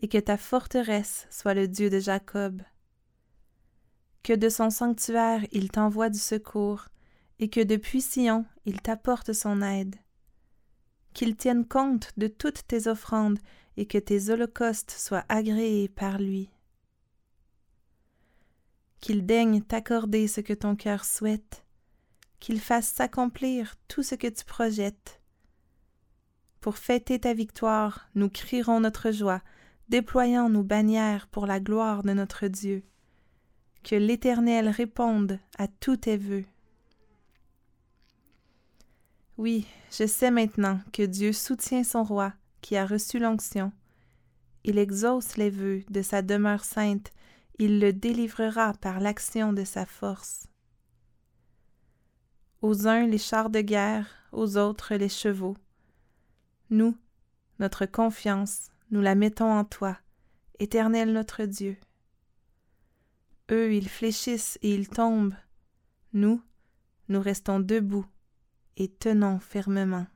et 0.02 0.08
que 0.08 0.20
ta 0.20 0.38
forteresse 0.38 1.26
soit 1.32 1.56
le 1.56 1.68
Dieu 1.68 1.90
de 1.90 2.00
Jacob. 2.00 2.62
Que 4.22 4.34
de 4.34 4.50
son 4.50 4.70
sanctuaire 4.70 5.44
il 5.52 5.72
t'envoie 5.72 6.10
du 6.10 6.20
secours, 6.20 6.86
et 7.40 7.50
que 7.50 7.62
depuis 7.62 8.02
Sion 8.02 8.46
il 8.70 8.82
t'apporte 8.82 9.34
son 9.34 9.62
aide. 9.62 9.96
Qu'il 11.14 11.36
tienne 11.36 11.66
compte 11.66 12.12
de 12.18 12.28
toutes 12.28 12.66
tes 12.68 12.88
offrandes, 12.88 13.40
et 13.78 13.86
que 13.86 13.98
tes 13.98 14.30
holocaustes 14.30 14.92
soient 14.92 15.26
agréés 15.30 15.88
par 15.90 16.20
lui. 16.20 16.50
Qu'il 19.00 19.26
daigne 19.26 19.62
t'accorder 19.62 20.28
ce 20.28 20.42
que 20.42 20.54
ton 20.54 20.76
cœur 20.76 21.06
souhaite, 21.06 21.66
qu'il 22.40 22.60
fasse 22.60 22.88
s'accomplir 22.88 23.76
tout 23.88 24.04
ce 24.04 24.16
que 24.16 24.28
tu 24.28 24.44
projettes 24.46 25.20
pour 26.62 26.78
fêter 26.78 27.20
ta 27.20 27.34
victoire, 27.34 28.10
nous 28.16 28.30
crierons 28.30 28.82
notre 28.82 29.12
joie, 29.12 29.42
déployant 29.88 30.50
nos 30.50 30.64
bannières 30.64 31.28
pour 31.28 31.48
la 31.48 31.62
gloire 31.62 32.04
de 32.04 32.12
notre 32.12 32.48
Dieu. 32.48 32.84
Que 33.84 33.96
l'Éternel 33.96 34.68
réponde 34.68 35.40
à 35.58 35.68
tous 35.68 35.98
tes 35.98 36.18
vœux. 36.18 36.44
Oui, 39.40 39.66
je 39.90 40.06
sais 40.06 40.32
maintenant 40.32 40.82
que 40.92 41.02
Dieu 41.02 41.32
soutient 41.32 41.86
son 41.86 42.04
roi 42.04 42.34
qui 42.60 42.76
a 42.76 42.86
reçu 42.86 43.20
l'onction. 43.20 43.72
Il 44.66 44.78
exauce 44.78 45.38
les 45.38 45.50
vœux 45.50 45.86
de 45.90 46.02
sa 46.02 46.22
demeure 46.22 46.66
sainte, 46.66 47.14
il 47.58 47.80
le 47.80 47.94
délivrera 47.94 48.74
par 48.74 49.00
l'action 49.00 49.54
de 49.54 49.64
sa 49.64 49.86
force. 49.86 50.48
Aux 52.62 52.86
uns 52.86 53.08
les 53.08 53.18
chars 53.18 53.50
de 53.50 53.62
guerre, 53.62 54.08
aux 54.34 54.58
autres 54.58 54.96
les 54.96 55.08
chevaux. 55.08 55.56
Nous, 56.70 56.98
notre 57.60 57.86
confiance, 57.86 58.68
nous 58.92 59.00
la 59.00 59.16
mettons 59.16 59.54
en 59.54 59.64
toi, 59.64 59.98
éternel 60.60 61.14
notre 61.14 61.46
Dieu. 61.46 61.78
Eux, 63.52 63.74
ils 63.74 63.88
fléchissent 63.88 64.60
et 64.64 64.76
ils 64.76 64.90
tombent. 64.90 65.36
Nous, 66.12 66.42
nous 67.08 67.22
restons 67.22 67.62
debout 67.62 68.06
et 68.80 68.88
tenons 68.88 69.40
fermement. 69.40 70.08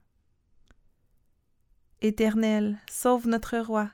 Éternel, 2.02 2.80
sauve 2.90 3.28
notre 3.28 3.58
roi, 3.58 3.92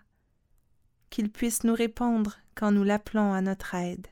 qu'il 1.09 1.31
puisse 1.31 1.63
nous 1.63 1.73
répondre 1.73 2.37
quand 2.55 2.71
nous 2.71 2.83
l'appelons 2.83 3.33
à 3.33 3.41
notre 3.41 3.75
aide. 3.75 4.07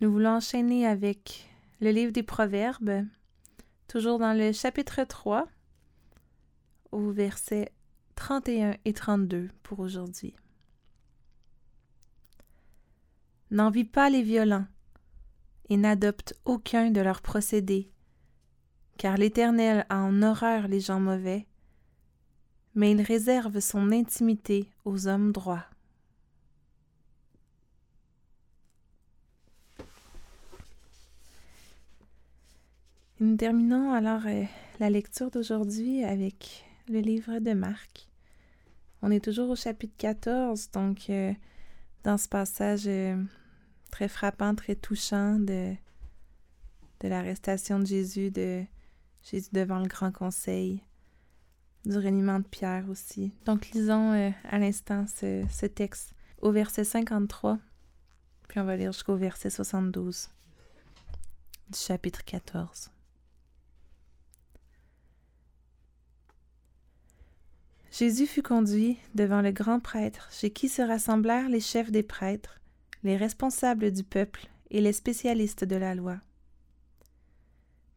Nous 0.00 0.12
voulons 0.12 0.36
enchaîner 0.36 0.86
avec 0.86 1.48
le 1.80 1.90
livre 1.90 2.12
des 2.12 2.22
Proverbes, 2.22 3.04
toujours 3.88 4.20
dans 4.20 4.32
le 4.32 4.52
chapitre 4.52 5.02
3, 5.02 5.48
au 6.92 7.10
verset 7.10 7.72
31 8.14 8.76
et 8.84 8.92
32 8.92 9.50
pour 9.64 9.80
aujourd'hui. 9.80 10.34
N'envie 13.50 13.84
pas 13.84 14.10
les 14.10 14.22
violents 14.22 14.66
et 15.70 15.76
n'adopte 15.76 16.34
aucun 16.44 16.90
de 16.90 17.00
leurs 17.00 17.22
procédés, 17.22 17.90
car 18.96 19.16
l'Éternel 19.16 19.86
a 19.88 19.98
en 19.98 20.22
horreur 20.22 20.68
les 20.68 20.80
gens 20.80 21.00
mauvais, 21.00 21.46
mais 22.74 22.92
il 22.92 23.02
réserve 23.02 23.60
son 23.60 23.92
intimité 23.92 24.70
aux 24.84 25.08
hommes 25.08 25.32
droits. 25.32 25.64
nous 33.20 33.36
terminons 33.36 33.92
alors 33.92 34.26
euh, 34.26 34.44
la 34.78 34.90
lecture 34.90 35.30
d'aujourd'hui 35.30 36.04
avec 36.04 36.64
le 36.88 37.00
livre 37.00 37.40
de 37.40 37.52
Marc. 37.52 38.08
On 39.02 39.10
est 39.10 39.22
toujours 39.22 39.50
au 39.50 39.56
chapitre 39.56 39.94
14, 39.98 40.70
donc 40.70 41.10
euh, 41.10 41.32
dans 42.04 42.16
ce 42.16 42.28
passage 42.28 42.86
euh, 42.86 43.16
très 43.90 44.08
frappant, 44.08 44.54
très 44.54 44.74
touchant 44.74 45.38
de, 45.38 45.74
de 47.00 47.08
l'arrestation 47.08 47.78
de 47.78 47.86
Jésus, 47.86 48.30
de 48.30 48.64
Jésus 49.22 49.50
devant 49.52 49.78
le 49.78 49.88
grand 49.88 50.12
conseil, 50.12 50.82
du 51.84 51.96
reniement 51.96 52.38
de 52.38 52.46
Pierre 52.46 52.88
aussi. 52.88 53.32
Donc 53.44 53.70
lisons 53.70 54.32
à 54.44 54.58
l'instant 54.58 55.06
ce 55.06 55.66
texte 55.66 56.14
au 56.40 56.52
verset 56.52 56.84
53, 56.84 57.58
puis 58.48 58.60
on 58.60 58.64
va 58.64 58.76
lire 58.76 58.92
jusqu'au 58.92 59.16
verset 59.16 59.50
72 59.50 60.28
du 61.70 61.78
chapitre 61.78 62.24
14. 62.24 62.90
Jésus 67.90 68.26
fut 68.26 68.42
conduit 68.42 68.98
devant 69.14 69.42
le 69.42 69.50
grand 69.50 69.80
prêtre, 69.80 70.28
chez 70.30 70.50
qui 70.50 70.68
se 70.68 70.82
rassemblèrent 70.82 71.48
les 71.48 71.60
chefs 71.60 71.90
des 71.90 72.02
prêtres, 72.02 72.60
les 73.02 73.16
responsables 73.16 73.92
du 73.92 74.02
peuple 74.02 74.48
et 74.70 74.80
les 74.80 74.92
spécialistes 74.92 75.64
de 75.64 75.76
la 75.76 75.94
loi. 75.94 76.18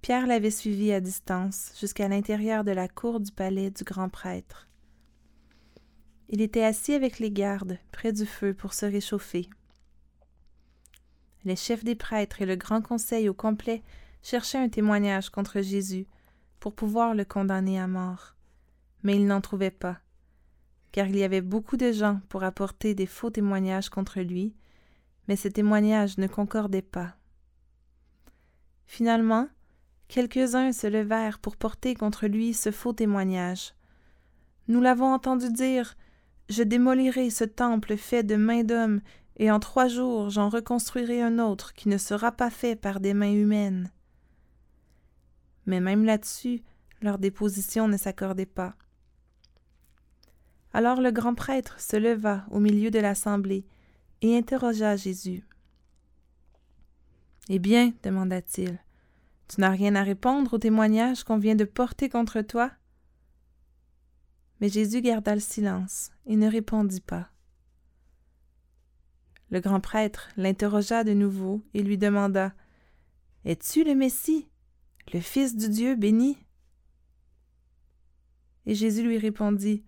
Pierre 0.01 0.27
l'avait 0.27 0.51
suivi 0.51 0.91
à 0.91 0.99
distance 0.99 1.73
jusqu'à 1.79 2.07
l'intérieur 2.07 2.63
de 2.63 2.71
la 2.71 2.87
cour 2.87 3.19
du 3.19 3.31
palais 3.31 3.69
du 3.69 3.83
grand 3.83 4.09
prêtre. 4.09 4.67
Il 6.29 6.41
était 6.41 6.63
assis 6.63 6.93
avec 6.93 7.19
les 7.19 7.31
gardes 7.31 7.77
près 7.91 8.13
du 8.13 8.25
feu 8.25 8.53
pour 8.53 8.73
se 8.73 8.85
réchauffer. 8.85 9.49
Les 11.43 11.55
chefs 11.55 11.83
des 11.83 11.95
prêtres 11.95 12.41
et 12.41 12.45
le 12.45 12.55
grand 12.55 12.81
conseil 12.81 13.27
au 13.29 13.33
complet 13.33 13.83
cherchaient 14.23 14.57
un 14.57 14.69
témoignage 14.69 15.29
contre 15.29 15.61
Jésus 15.61 16.07
pour 16.59 16.73
pouvoir 16.73 17.15
le 17.15 17.25
condamner 17.25 17.79
à 17.79 17.87
mort 17.87 18.35
mais 19.03 19.15
il 19.15 19.25
n'en 19.25 19.41
trouvait 19.41 19.71
pas, 19.71 19.99
car 20.91 21.07
il 21.07 21.17
y 21.17 21.23
avait 21.23 21.41
beaucoup 21.41 21.77
de 21.77 21.91
gens 21.91 22.21
pour 22.29 22.43
apporter 22.43 22.93
des 22.93 23.05
faux 23.05 23.29
témoignages 23.29 23.89
contre 23.89 24.21
lui, 24.21 24.53
mais 25.27 25.35
ces 25.35 25.51
témoignages 25.51 26.17
ne 26.17 26.27
concordaient 26.27 26.81
pas. 26.81 27.15
Finalement, 28.85 29.47
quelques-uns 30.07 30.73
se 30.73 30.87
levèrent 30.87 31.39
pour 31.39 31.55
porter 31.55 31.95
contre 31.95 32.27
lui 32.27 32.53
ce 32.53 32.71
faux 32.71 32.93
témoignage. 32.93 33.73
Nous 34.67 34.81
l'avons 34.81 35.13
entendu 35.13 35.49
dire 35.49 35.95
Je 36.49 36.63
démolirai 36.63 37.29
ce 37.29 37.43
temple 37.43 37.97
fait 37.97 38.23
de 38.23 38.35
mains 38.35 38.63
d'hommes, 38.63 39.01
et 39.37 39.49
en 39.49 39.59
trois 39.59 39.87
jours 39.87 40.29
j'en 40.29 40.49
reconstruirai 40.49 41.21
un 41.21 41.39
autre 41.39 41.73
qui 41.73 41.89
ne 41.89 41.97
sera 41.97 42.31
pas 42.31 42.49
fait 42.49 42.75
par 42.75 42.99
des 42.99 43.13
mains 43.13 43.33
humaines. 43.33 43.91
Mais 45.65 45.79
même 45.79 46.03
là-dessus, 46.03 46.61
leur 47.01 47.17
déposition 47.17 47.87
ne 47.87 47.97
s'accordait 47.97 48.45
pas. 48.45 48.75
Alors 50.73 51.01
le 51.01 51.11
grand 51.11 51.33
prêtre 51.33 51.79
se 51.79 51.95
leva 51.97 52.45
au 52.51 52.59
milieu 52.59 52.91
de 52.91 52.99
l'assemblée 52.99 53.65
et 54.21 54.37
interrogea 54.37 54.95
Jésus. 54.95 55.43
Eh 57.49 57.59
bien, 57.59 57.93
demanda-t-il, 58.03 58.79
tu 59.47 59.61
n'as 59.61 59.69
rien 59.69 59.95
à 59.95 60.03
répondre 60.03 60.53
au 60.53 60.57
témoignage 60.57 61.23
qu'on 61.23 61.37
vient 61.37 61.55
de 61.55 61.65
porter 61.65 62.09
contre 62.09 62.41
toi? 62.41 62.71
Mais 64.59 64.69
Jésus 64.69 65.01
garda 65.01 65.33
le 65.33 65.41
silence 65.41 66.11
et 66.25 66.35
ne 66.35 66.49
répondit 66.49 67.01
pas. 67.01 67.29
Le 69.49 69.59
grand 69.59 69.81
prêtre 69.81 70.29
l'interrogea 70.37 71.03
de 71.03 71.13
nouveau 71.13 71.61
et 71.73 71.83
lui 71.83 71.97
demanda 71.97 72.53
Es-tu 73.43 73.83
le 73.83 73.95
Messie, 73.95 74.47
le 75.13 75.19
Fils 75.19 75.55
du 75.55 75.67
Dieu 75.67 75.95
béni 75.95 76.37
Et 78.65 78.75
Jésus 78.75 79.03
lui 79.03 79.17
répondit 79.17 79.83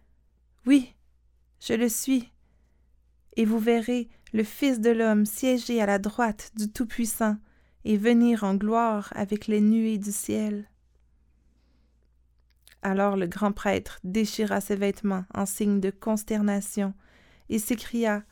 oui, 0.65 0.95
je 1.59 1.73
le 1.73 1.89
suis. 1.89 2.31
Et 3.35 3.43
vous 3.43 3.59
verrez 3.59 4.09
le 4.33 4.43
Fils 4.43 4.79
de 4.79 4.89
l'homme 4.89 5.25
siéger 5.25 5.81
à 5.81 5.85
la 5.85 5.99
droite 5.99 6.51
du 6.55 6.69
Tout-Puissant 6.69 7.37
et 7.85 7.97
venir 7.97 8.43
en 8.43 8.55
gloire 8.55 9.11
avec 9.15 9.47
les 9.47 9.61
nuées 9.61 9.97
du 9.97 10.11
ciel. 10.11 10.67
Alors 12.81 13.15
le 13.15 13.27
grand 13.27 13.51
prêtre 13.51 13.99
déchira 14.03 14.59
ses 14.59 14.75
vêtements 14.75 15.25
en 15.33 15.45
signe 15.45 15.79
de 15.79 15.91
consternation 15.91 16.93
et 17.49 17.59
s'écria 17.59 18.23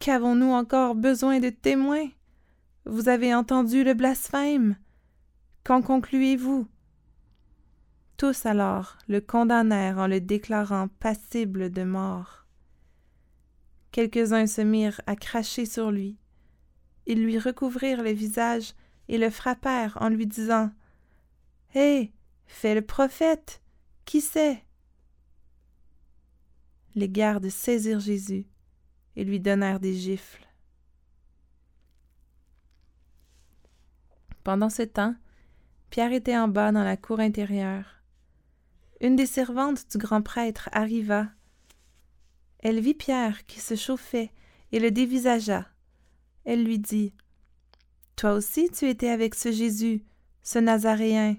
Qu'avons-nous 0.00 0.52
encore 0.52 0.94
besoin 0.94 1.40
de 1.40 1.48
témoins? 1.48 2.08
Vous 2.84 3.08
avez 3.08 3.34
entendu 3.34 3.82
le 3.82 3.94
blasphème. 3.94 4.76
Qu'en 5.64 5.80
concluez-vous 5.80 6.68
tous 8.16 8.46
alors 8.46 8.96
le 9.08 9.20
condamnèrent 9.20 9.98
en 9.98 10.06
le 10.06 10.22
déclarant 10.22 10.88
passible 10.88 11.70
de 11.70 11.82
mort. 11.82 12.45
Quelques-uns 13.92 14.46
se 14.46 14.60
mirent 14.60 15.00
à 15.06 15.16
cracher 15.16 15.66
sur 15.66 15.90
lui. 15.90 16.18
Ils 17.06 17.22
lui 17.22 17.38
recouvrirent 17.38 18.02
le 18.02 18.10
visage 18.10 18.74
et 19.08 19.18
le 19.18 19.30
frappèrent 19.30 19.96
en 20.00 20.08
lui 20.08 20.26
disant 20.26 20.70
Hé, 21.74 22.12
fais 22.46 22.74
le 22.74 22.82
prophète, 22.82 23.62
qui 24.04 24.20
sait 24.20 24.64
Les 26.94 27.08
gardes 27.08 27.48
saisirent 27.48 28.00
Jésus 28.00 28.46
et 29.16 29.24
lui 29.24 29.40
donnèrent 29.40 29.80
des 29.80 29.94
gifles. 29.94 30.46
Pendant 34.44 34.70
ce 34.70 34.82
temps, 34.82 35.14
Pierre 35.90 36.12
était 36.12 36.36
en 36.36 36.48
bas 36.48 36.70
dans 36.72 36.84
la 36.84 36.96
cour 36.96 37.20
intérieure. 37.20 38.02
Une 39.00 39.16
des 39.16 39.26
servantes 39.26 39.90
du 39.90 39.98
grand 39.98 40.22
prêtre 40.22 40.68
arriva. 40.72 41.26
Elle 42.68 42.80
vit 42.80 42.94
Pierre 42.94 43.46
qui 43.46 43.60
se 43.60 43.76
chauffait 43.76 44.32
et 44.72 44.80
le 44.80 44.90
dévisagea. 44.90 45.68
Elle 46.44 46.64
lui 46.64 46.80
dit 46.80 47.14
Toi 48.16 48.32
aussi 48.32 48.70
tu 48.70 48.88
étais 48.88 49.08
avec 49.08 49.36
ce 49.36 49.52
Jésus, 49.52 50.04
ce 50.42 50.58
Nazaréen. 50.58 51.36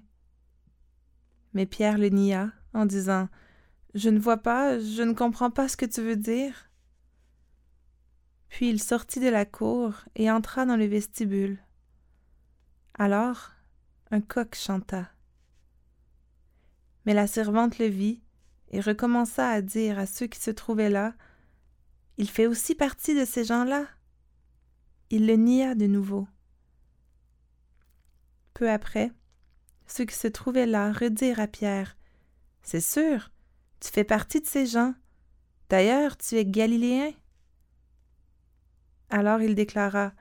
Mais 1.52 1.66
Pierre 1.66 1.98
le 1.98 2.08
nia 2.08 2.54
en 2.74 2.86
disant 2.86 3.28
Je 3.94 4.08
ne 4.08 4.20
vois 4.20 4.38
pas, 4.38 4.80
je 4.80 5.02
ne 5.02 5.12
comprends 5.12 5.52
pas 5.52 5.68
ce 5.68 5.76
que 5.76 5.86
tu 5.86 6.02
veux 6.02 6.16
dire. 6.16 6.70
Puis 8.48 8.70
il 8.70 8.82
sortit 8.82 9.20
de 9.20 9.28
la 9.28 9.44
cour 9.44 10.06
et 10.16 10.32
entra 10.32 10.66
dans 10.66 10.78
le 10.78 10.86
vestibule. 10.86 11.60
Alors 12.94 13.52
un 14.12 14.22
coq 14.22 14.56
chanta. 14.56 15.12
Mais 17.06 17.14
la 17.14 17.28
servante 17.28 17.80
le 17.80 17.88
vit 17.88 18.22
et 18.72 18.82
recommença 18.82 19.50
à 19.50 19.62
dire 19.62 20.00
à 20.00 20.06
ceux 20.06 20.28
qui 20.28 20.40
se 20.40 20.52
trouvaient 20.52 20.90
là 20.90 21.14
Il 22.18 22.30
fait 22.30 22.48
aussi 22.48 22.76
partie 22.76 23.16
de 23.16 23.26
ces 23.26 23.44
gens-là. 23.44 23.86
Il 25.10 25.26
le 25.26 25.36
nia 25.36 25.76
de 25.76 25.88
nouveau. 25.88 26.28
Peu 28.54 28.70
après, 28.70 29.12
ceux 29.86 30.06
qui 30.06 30.16
se 30.16 30.28
trouvaient 30.28 30.66
là 30.66 30.92
redirent 30.92 31.40
à 31.40 31.48
Pierre 31.48 31.96
C'est 32.62 32.82
sûr, 32.82 33.32
tu 33.80 33.90
fais 33.90 34.04
partie 34.04 34.42
de 34.42 34.48
ces 34.48 34.66
gens. 34.66 34.94
D'ailleurs, 35.70 36.18
tu 36.18 36.36
es 36.36 36.46
galiléen. 36.46 37.12
Alors 39.10 39.42
il 39.42 39.56
déclara 39.56 40.14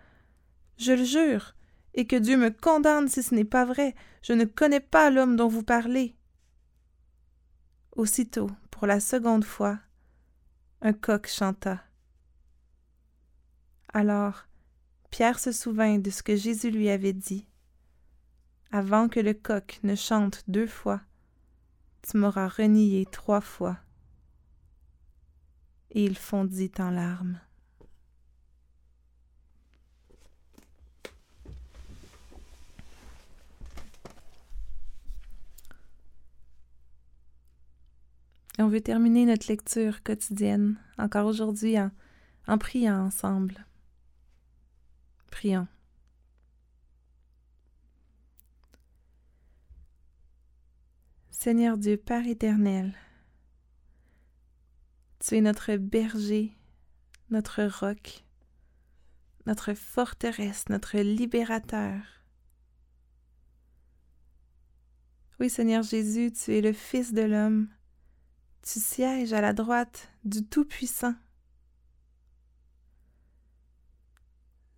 Je 0.77 0.93
le 0.93 1.05
jure, 1.05 1.55
et 1.95 2.07
que 2.07 2.17
Dieu 2.17 2.37
me 2.37 2.51
condamne 2.51 3.09
si 3.09 3.23
ce 3.23 3.35
n'est 3.35 3.45
pas 3.45 3.65
vrai. 3.65 3.95
Je 4.23 4.33
ne 4.33 4.45
connais 4.45 4.81
pas 4.81 5.11
l'homme 5.11 5.37
dont 5.37 5.49
vous 5.49 5.63
parlez. 5.63 6.15
Aussitôt, 7.97 8.51
pour 8.71 8.87
la 8.87 9.01
seconde 9.01 9.45
fois, 9.45 9.79
un 10.83 10.93
coq 10.93 11.27
chanta. 11.27 11.83
Alors, 13.95 14.45
Pierre 15.11 15.39
se 15.39 15.51
souvint 15.51 15.99
de 15.99 16.11
ce 16.11 16.23
que 16.23 16.37
Jésus 16.37 16.71
lui 16.71 16.91
avait 16.91 17.15
dit. 17.15 17.49
Avant 18.71 19.09
que 19.09 19.19
le 19.19 19.33
coq 19.33 19.81
ne 19.83 19.95
chante 19.95 20.45
deux 20.47 20.67
fois, 20.67 21.01
tu 22.03 22.19
m'auras 22.19 22.49
renié 22.49 23.07
trois 23.11 23.41
fois. 23.41 23.79
Et 25.91 26.05
il 26.05 26.19
fondit 26.19 26.73
en 26.79 26.91
larmes. 26.91 27.41
Et 38.59 38.63
on 38.63 38.69
veut 38.69 38.81
terminer 38.81 39.27
notre 39.27 39.49
lecture 39.49 40.03
quotidienne, 40.03 40.77
encore 40.97 41.27
aujourd'hui, 41.27 41.77
en, 41.79 42.59
priant 42.59 43.05
ensemble. 43.05 43.67
Prions. 45.31 45.69
Seigneur 51.31 51.77
Dieu, 51.77 51.99
Père 51.99 52.27
éternel, 52.27 52.95
tu 55.21 55.37
es 55.37 55.41
notre 55.43 55.77
berger, 55.77 56.53
notre 57.31 57.63
roc, 57.65 58.25
notre 59.45 59.75
forteresse, 59.75 60.69
notre 60.71 60.99
libérateur. 60.99 62.01
Oui, 65.39 65.51
Seigneur 65.51 65.83
Jésus, 65.83 66.33
tu 66.33 66.57
es 66.57 66.63
le 66.63 66.73
Fils 66.73 67.13
de 67.13 67.23
l'homme, 67.23 67.69
tu 68.67 68.81
sièges 68.81 69.33
à 69.33 69.41
la 69.41 69.53
droite 69.53 70.11
du 70.25 70.45
Tout-Puissant. 70.45 71.15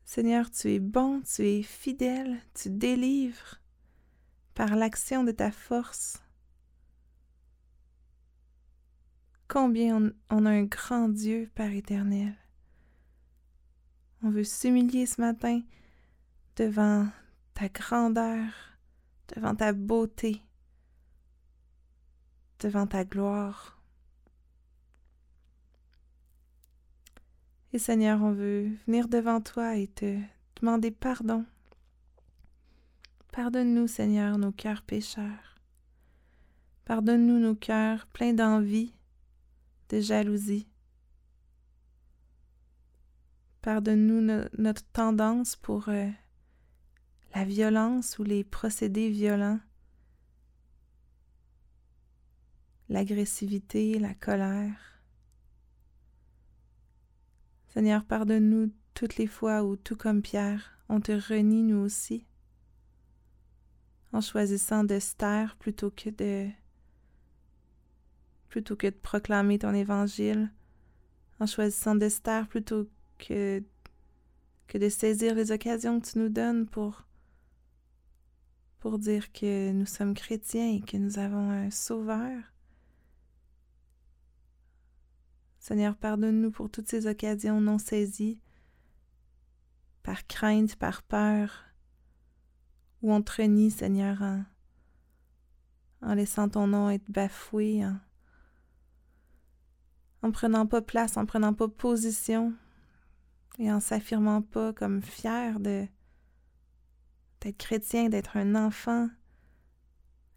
Seigneur, 0.04 0.50
tu 0.50 0.74
es 0.74 0.78
bon, 0.78 1.22
tu 1.22 1.46
es 1.46 1.62
fidèle, 1.62 2.38
tu 2.52 2.68
délivres 2.68 3.60
par 4.54 4.76
l'action 4.76 5.24
de 5.24 5.32
ta 5.32 5.50
force. 5.50 6.22
Combien 9.48 10.12
on, 10.28 10.44
a 10.44 10.50
un 10.50 10.64
grand 10.64 11.08
Dieu, 11.08 11.50
Père 11.54 11.72
éternel. 11.72 12.34
On 14.22 14.30
veut 14.30 14.44
s'humilier 14.44 15.06
ce 15.06 15.20
matin 15.20 15.62
devant 16.56 17.08
ta 17.54 17.70
grandeur, 17.70 18.52
devant 19.34 19.54
ta 19.54 19.72
beauté, 19.72 20.42
devant 22.60 22.86
ta 22.86 23.04
gloire. 23.04 23.77
Et 27.72 27.78
Seigneur, 27.78 28.22
on 28.22 28.32
veut 28.32 28.70
venir 28.86 29.08
devant 29.08 29.40
toi 29.40 29.76
et 29.76 29.88
te 29.88 30.18
demander 30.60 30.90
pardon. 30.90 31.44
Pardonne-nous, 33.30 33.86
Seigneur, 33.86 34.38
nos 34.38 34.52
cœurs 34.52 34.82
pécheurs. 34.82 35.56
Pardonne-nous 36.86 37.38
nos 37.38 37.54
cœurs 37.54 38.06
pleins 38.06 38.32
d'envie, 38.32 38.94
de 39.90 40.00
jalousie. 40.00 40.66
Pardonne-nous 43.60 44.46
notre 44.56 44.84
tendance 44.92 45.54
pour 45.54 45.90
euh, 45.90 46.08
la 47.34 47.44
violence 47.44 48.18
ou 48.18 48.24
les 48.24 48.44
procédés 48.44 49.10
violents, 49.10 49.60
l'agressivité, 52.88 53.98
la 53.98 54.14
colère. 54.14 54.97
Seigneur, 57.78 58.04
pardonne-nous 58.04 58.72
toutes 58.92 59.18
les 59.18 59.28
fois 59.28 59.62
où, 59.62 59.76
tout 59.76 59.94
comme 59.94 60.20
Pierre, 60.20 60.76
on 60.88 61.00
te 61.00 61.12
renie 61.12 61.62
nous 61.62 61.76
aussi, 61.76 62.26
en 64.12 64.20
choisissant 64.20 64.82
de 64.82 64.98
plutôt 65.60 65.92
que 65.92 66.10
de 66.10 66.48
plutôt 68.48 68.74
proclamer 69.00 69.60
ton 69.60 69.72
évangile, 69.74 70.50
en 71.38 71.46
choisissant 71.46 71.94
de 71.94 72.08
plutôt 72.48 72.90
que, 73.16 73.62
que 74.66 74.78
de 74.78 74.88
saisir 74.88 75.36
les 75.36 75.52
occasions 75.52 76.00
que 76.00 76.08
tu 76.08 76.18
nous 76.18 76.30
donnes 76.30 76.66
pour, 76.66 77.04
pour 78.80 78.98
dire 78.98 79.30
que 79.30 79.70
nous 79.70 79.86
sommes 79.86 80.14
chrétiens 80.14 80.72
et 80.72 80.80
que 80.80 80.96
nous 80.96 81.20
avons 81.20 81.48
un 81.52 81.70
sauveur. 81.70 82.42
Seigneur, 85.68 85.96
pardonne-nous 85.96 86.50
pour 86.50 86.70
toutes 86.70 86.88
ces 86.88 87.06
occasions 87.06 87.60
non 87.60 87.76
saisies, 87.76 88.40
par 90.02 90.26
crainte, 90.26 90.76
par 90.76 91.02
peur, 91.02 91.66
ou 93.02 93.12
on 93.12 93.20
te 93.20 93.68
Seigneur, 93.68 94.22
en, 94.22 94.44
en 96.00 96.14
laissant 96.14 96.48
ton 96.48 96.68
nom 96.68 96.88
être 96.88 97.10
bafoué, 97.10 97.84
en, 97.84 97.98
en 100.22 100.30
prenant 100.30 100.66
pas 100.66 100.80
place, 100.80 101.18
en 101.18 101.26
prenant 101.26 101.52
pas 101.52 101.68
position 101.68 102.54
et 103.58 103.70
en 103.70 103.80
s'affirmant 103.80 104.40
pas 104.40 104.72
comme 104.72 105.02
fier 105.02 105.60
de 105.60 105.86
d'être 107.42 107.58
chrétien, 107.58 108.08
d'être 108.08 108.38
un 108.38 108.54
enfant 108.54 109.10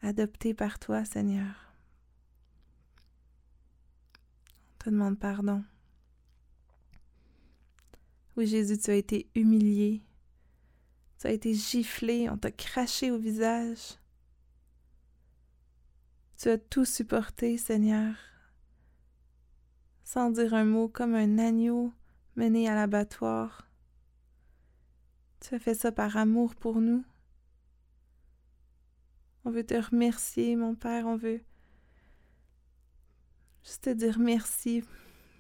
adopté 0.02 0.54
par 0.54 0.78
toi, 0.78 1.06
Seigneur. 1.06 1.72
On 4.71 4.71
te 4.84 4.90
demande 4.90 5.20
pardon. 5.20 5.64
Oui, 8.38 8.48
Jésus, 8.48 8.78
tu 8.78 8.92
as 8.92 8.96
été 8.96 9.30
humilié. 9.36 10.02
Tu 11.20 11.28
as 11.28 11.32
été 11.32 11.54
giflé, 11.54 12.30
on 12.30 12.38
t'a 12.38 12.52
craché 12.52 13.12
au 13.12 13.18
visage. 13.18 13.98
Tu 16.38 16.50
as 16.50 16.58
tout 16.58 16.86
supporté, 16.86 17.58
Seigneur 17.58 18.16
sans 20.12 20.30
dire 20.30 20.54
un 20.54 20.66
mot 20.66 20.90
comme 20.90 21.16
un 21.16 21.38
agneau 21.38 21.94
mené 22.36 22.68
à 22.68 22.76
l'abattoir. 22.76 23.66
Tu 25.40 25.56
as 25.56 25.60
fait 25.60 25.74
ça 25.74 25.94
par 25.94 26.18
amour 26.18 26.54
pour 26.54 26.82
nous. 26.82 27.06
On 29.46 29.52
veut 29.52 29.66
te 29.66 29.74
remercier, 29.74 30.58
mon 30.58 30.76
Père, 30.76 31.08
on 31.08 31.16
veut 31.16 31.40
juste 33.64 33.84
te 33.84 33.90
dire 33.90 34.20
merci 34.20 34.84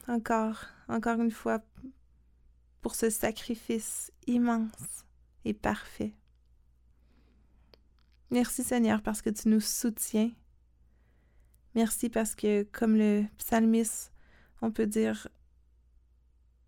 encore, 0.07 0.65
encore 0.87 1.19
une 1.21 1.31
fois, 1.31 1.61
pour 2.81 2.95
ce 2.95 3.09
sacrifice 3.09 4.11
immense 4.27 5.05
et 5.45 5.53
parfait. 5.53 6.13
Merci 8.29 8.63
Seigneur 8.63 9.01
parce 9.01 9.21
que 9.21 9.29
tu 9.29 9.49
nous 9.49 9.59
soutiens. 9.59 10.31
Merci 11.75 12.09
parce 12.09 12.35
que, 12.35 12.63
comme 12.63 12.95
le 12.95 13.25
psalmiste 13.37 14.11
on 14.61 14.71
peut 14.71 14.87
dire 14.87 15.27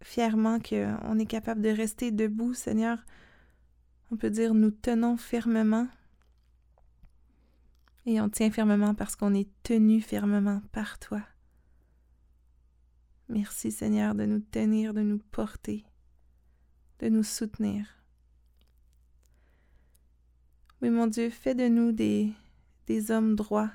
fièrement 0.02 0.60
qu'on 0.60 1.20
est 1.20 1.26
capable 1.26 1.62
de 1.62 1.70
rester 1.70 2.12
debout, 2.12 2.54
Seigneur. 2.54 3.00
On 4.12 4.18
peut 4.18 4.30
dire 4.30 4.54
nous 4.54 4.72
tenons 4.72 5.18
fermement. 5.18 5.88
Et 8.06 8.20
on 8.20 8.30
tient 8.30 8.52
fermement 8.52 8.94
parce 8.94 9.16
qu'on 9.16 9.34
est 9.34 9.50
tenu 9.64 10.02
fermement 10.02 10.62
par 10.72 11.00
toi. 11.00 11.22
Merci 13.30 13.72
Seigneur 13.72 14.16
de 14.16 14.26
nous 14.26 14.40
tenir, 14.40 14.94
de 14.94 15.02
nous 15.02 15.20
porter, 15.20 15.86
de 17.00 17.10
nous 17.10 17.24
soutenir. 17.24 17.88
Oui, 20.82 20.90
mon 20.90 21.08
Dieu, 21.08 21.30
fais 21.30 21.56
de 21.56 21.68
nous 21.68 21.94
des, 21.94 22.34
hommes 23.10 23.36
droits 23.36 23.72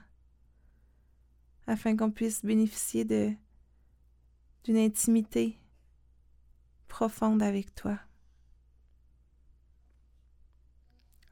afin 1.67 1.97
qu'on 1.97 2.11
puisse 2.11 2.45
bénéficier 2.45 3.05
d'une 3.05 4.77
intimité 4.77 5.59
profonde 6.87 7.43
avec 7.43 7.75
toi. 7.75 7.99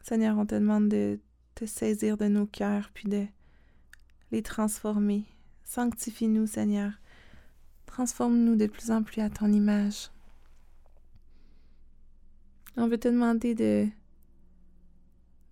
Seigneur, 0.03 0.39
on 0.39 0.47
te 0.47 0.55
demande 0.55 0.89
de 0.89 1.21
te 1.55 1.67
saisir 1.67 2.17
de 2.17 2.27
nos 2.27 2.47
cœurs, 2.47 2.91
puis 2.95 3.09
de 3.09 3.27
les 4.31 4.43
transformer. 4.43 5.25
Sanctifie-nous, 5.65 6.47
Seigneur. 6.47 6.93
Transforme-nous 7.87 8.57
de 8.57 8.67
plus 8.67 8.91
en 8.91 9.03
plus 9.03 9.23
à 9.23 9.31
ton 9.31 9.53
image. 9.53 10.11
On 12.77 12.89
veut 12.89 12.99
te 12.99 13.09
demander 13.09 13.55
de, 13.55 13.89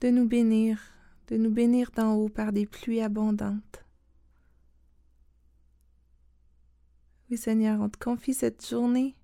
de 0.00 0.10
nous 0.10 0.28
bénir, 0.28 0.78
de 1.28 1.36
nous 1.36 1.50
bénir 1.50 1.90
d'en 1.96 2.14
haut 2.14 2.28
par 2.28 2.52
des 2.52 2.66
pluies 2.66 3.00
abondantes. 3.00 3.84
Oui, 7.30 7.38
Seigneur, 7.38 7.80
on 7.80 7.88
te 7.88 7.98
confie 7.98 8.34
cette 8.34 8.68
journée. 8.68 9.16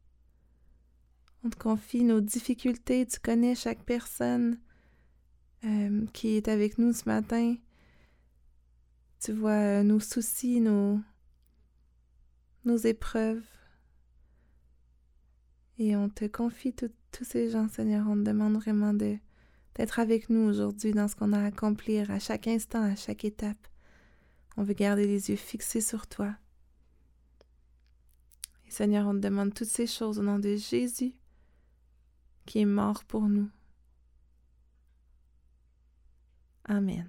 On 1.44 1.50
te 1.50 1.58
confie 1.58 2.04
nos 2.04 2.20
difficultés. 2.20 3.06
Tu 3.06 3.20
connais 3.20 3.54
chaque 3.54 3.84
personne 3.84 4.58
euh, 5.64 6.06
qui 6.14 6.36
est 6.36 6.48
avec 6.48 6.78
nous 6.78 6.94
ce 6.94 7.04
matin. 7.06 7.56
Tu 9.20 9.32
vois 9.32 9.82
nos 9.82 10.00
soucis, 10.00 10.60
nos, 10.60 11.00
nos 12.64 12.76
épreuves. 12.76 13.42
Et 15.78 15.96
on 15.96 16.08
te 16.08 16.26
confie 16.26 16.74
tous 16.74 17.24
ces 17.24 17.50
gens, 17.50 17.68
Seigneur. 17.68 18.06
On 18.08 18.16
te 18.16 18.28
demande 18.28 18.54
vraiment 18.54 18.92
d'être 18.92 19.98
avec 19.98 20.28
nous 20.28 20.48
aujourd'hui 20.48 20.92
dans 20.92 21.08
ce 21.08 21.16
qu'on 21.16 21.32
a 21.32 21.40
à 21.40 21.46
accomplir 21.46 22.10
à 22.10 22.18
chaque 22.18 22.46
instant, 22.46 22.82
à 22.82 22.96
chaque 22.96 23.24
étape. 23.24 23.66
On 24.56 24.62
veut 24.62 24.74
garder 24.74 25.06
les 25.06 25.30
yeux 25.30 25.36
fixés 25.36 25.80
sur 25.80 26.06
toi. 26.06 26.34
Seigneur, 28.68 29.06
on 29.06 29.14
te 29.14 29.18
demande 29.18 29.54
toutes 29.54 29.68
ces 29.68 29.86
choses 29.86 30.18
au 30.18 30.22
nom 30.22 30.38
de 30.38 30.54
Jésus 30.56 31.14
qui 32.46 32.60
est 32.60 32.66
mort 32.66 33.04
pour 33.04 33.22
nous. 33.22 33.48
Amen. 36.64 37.08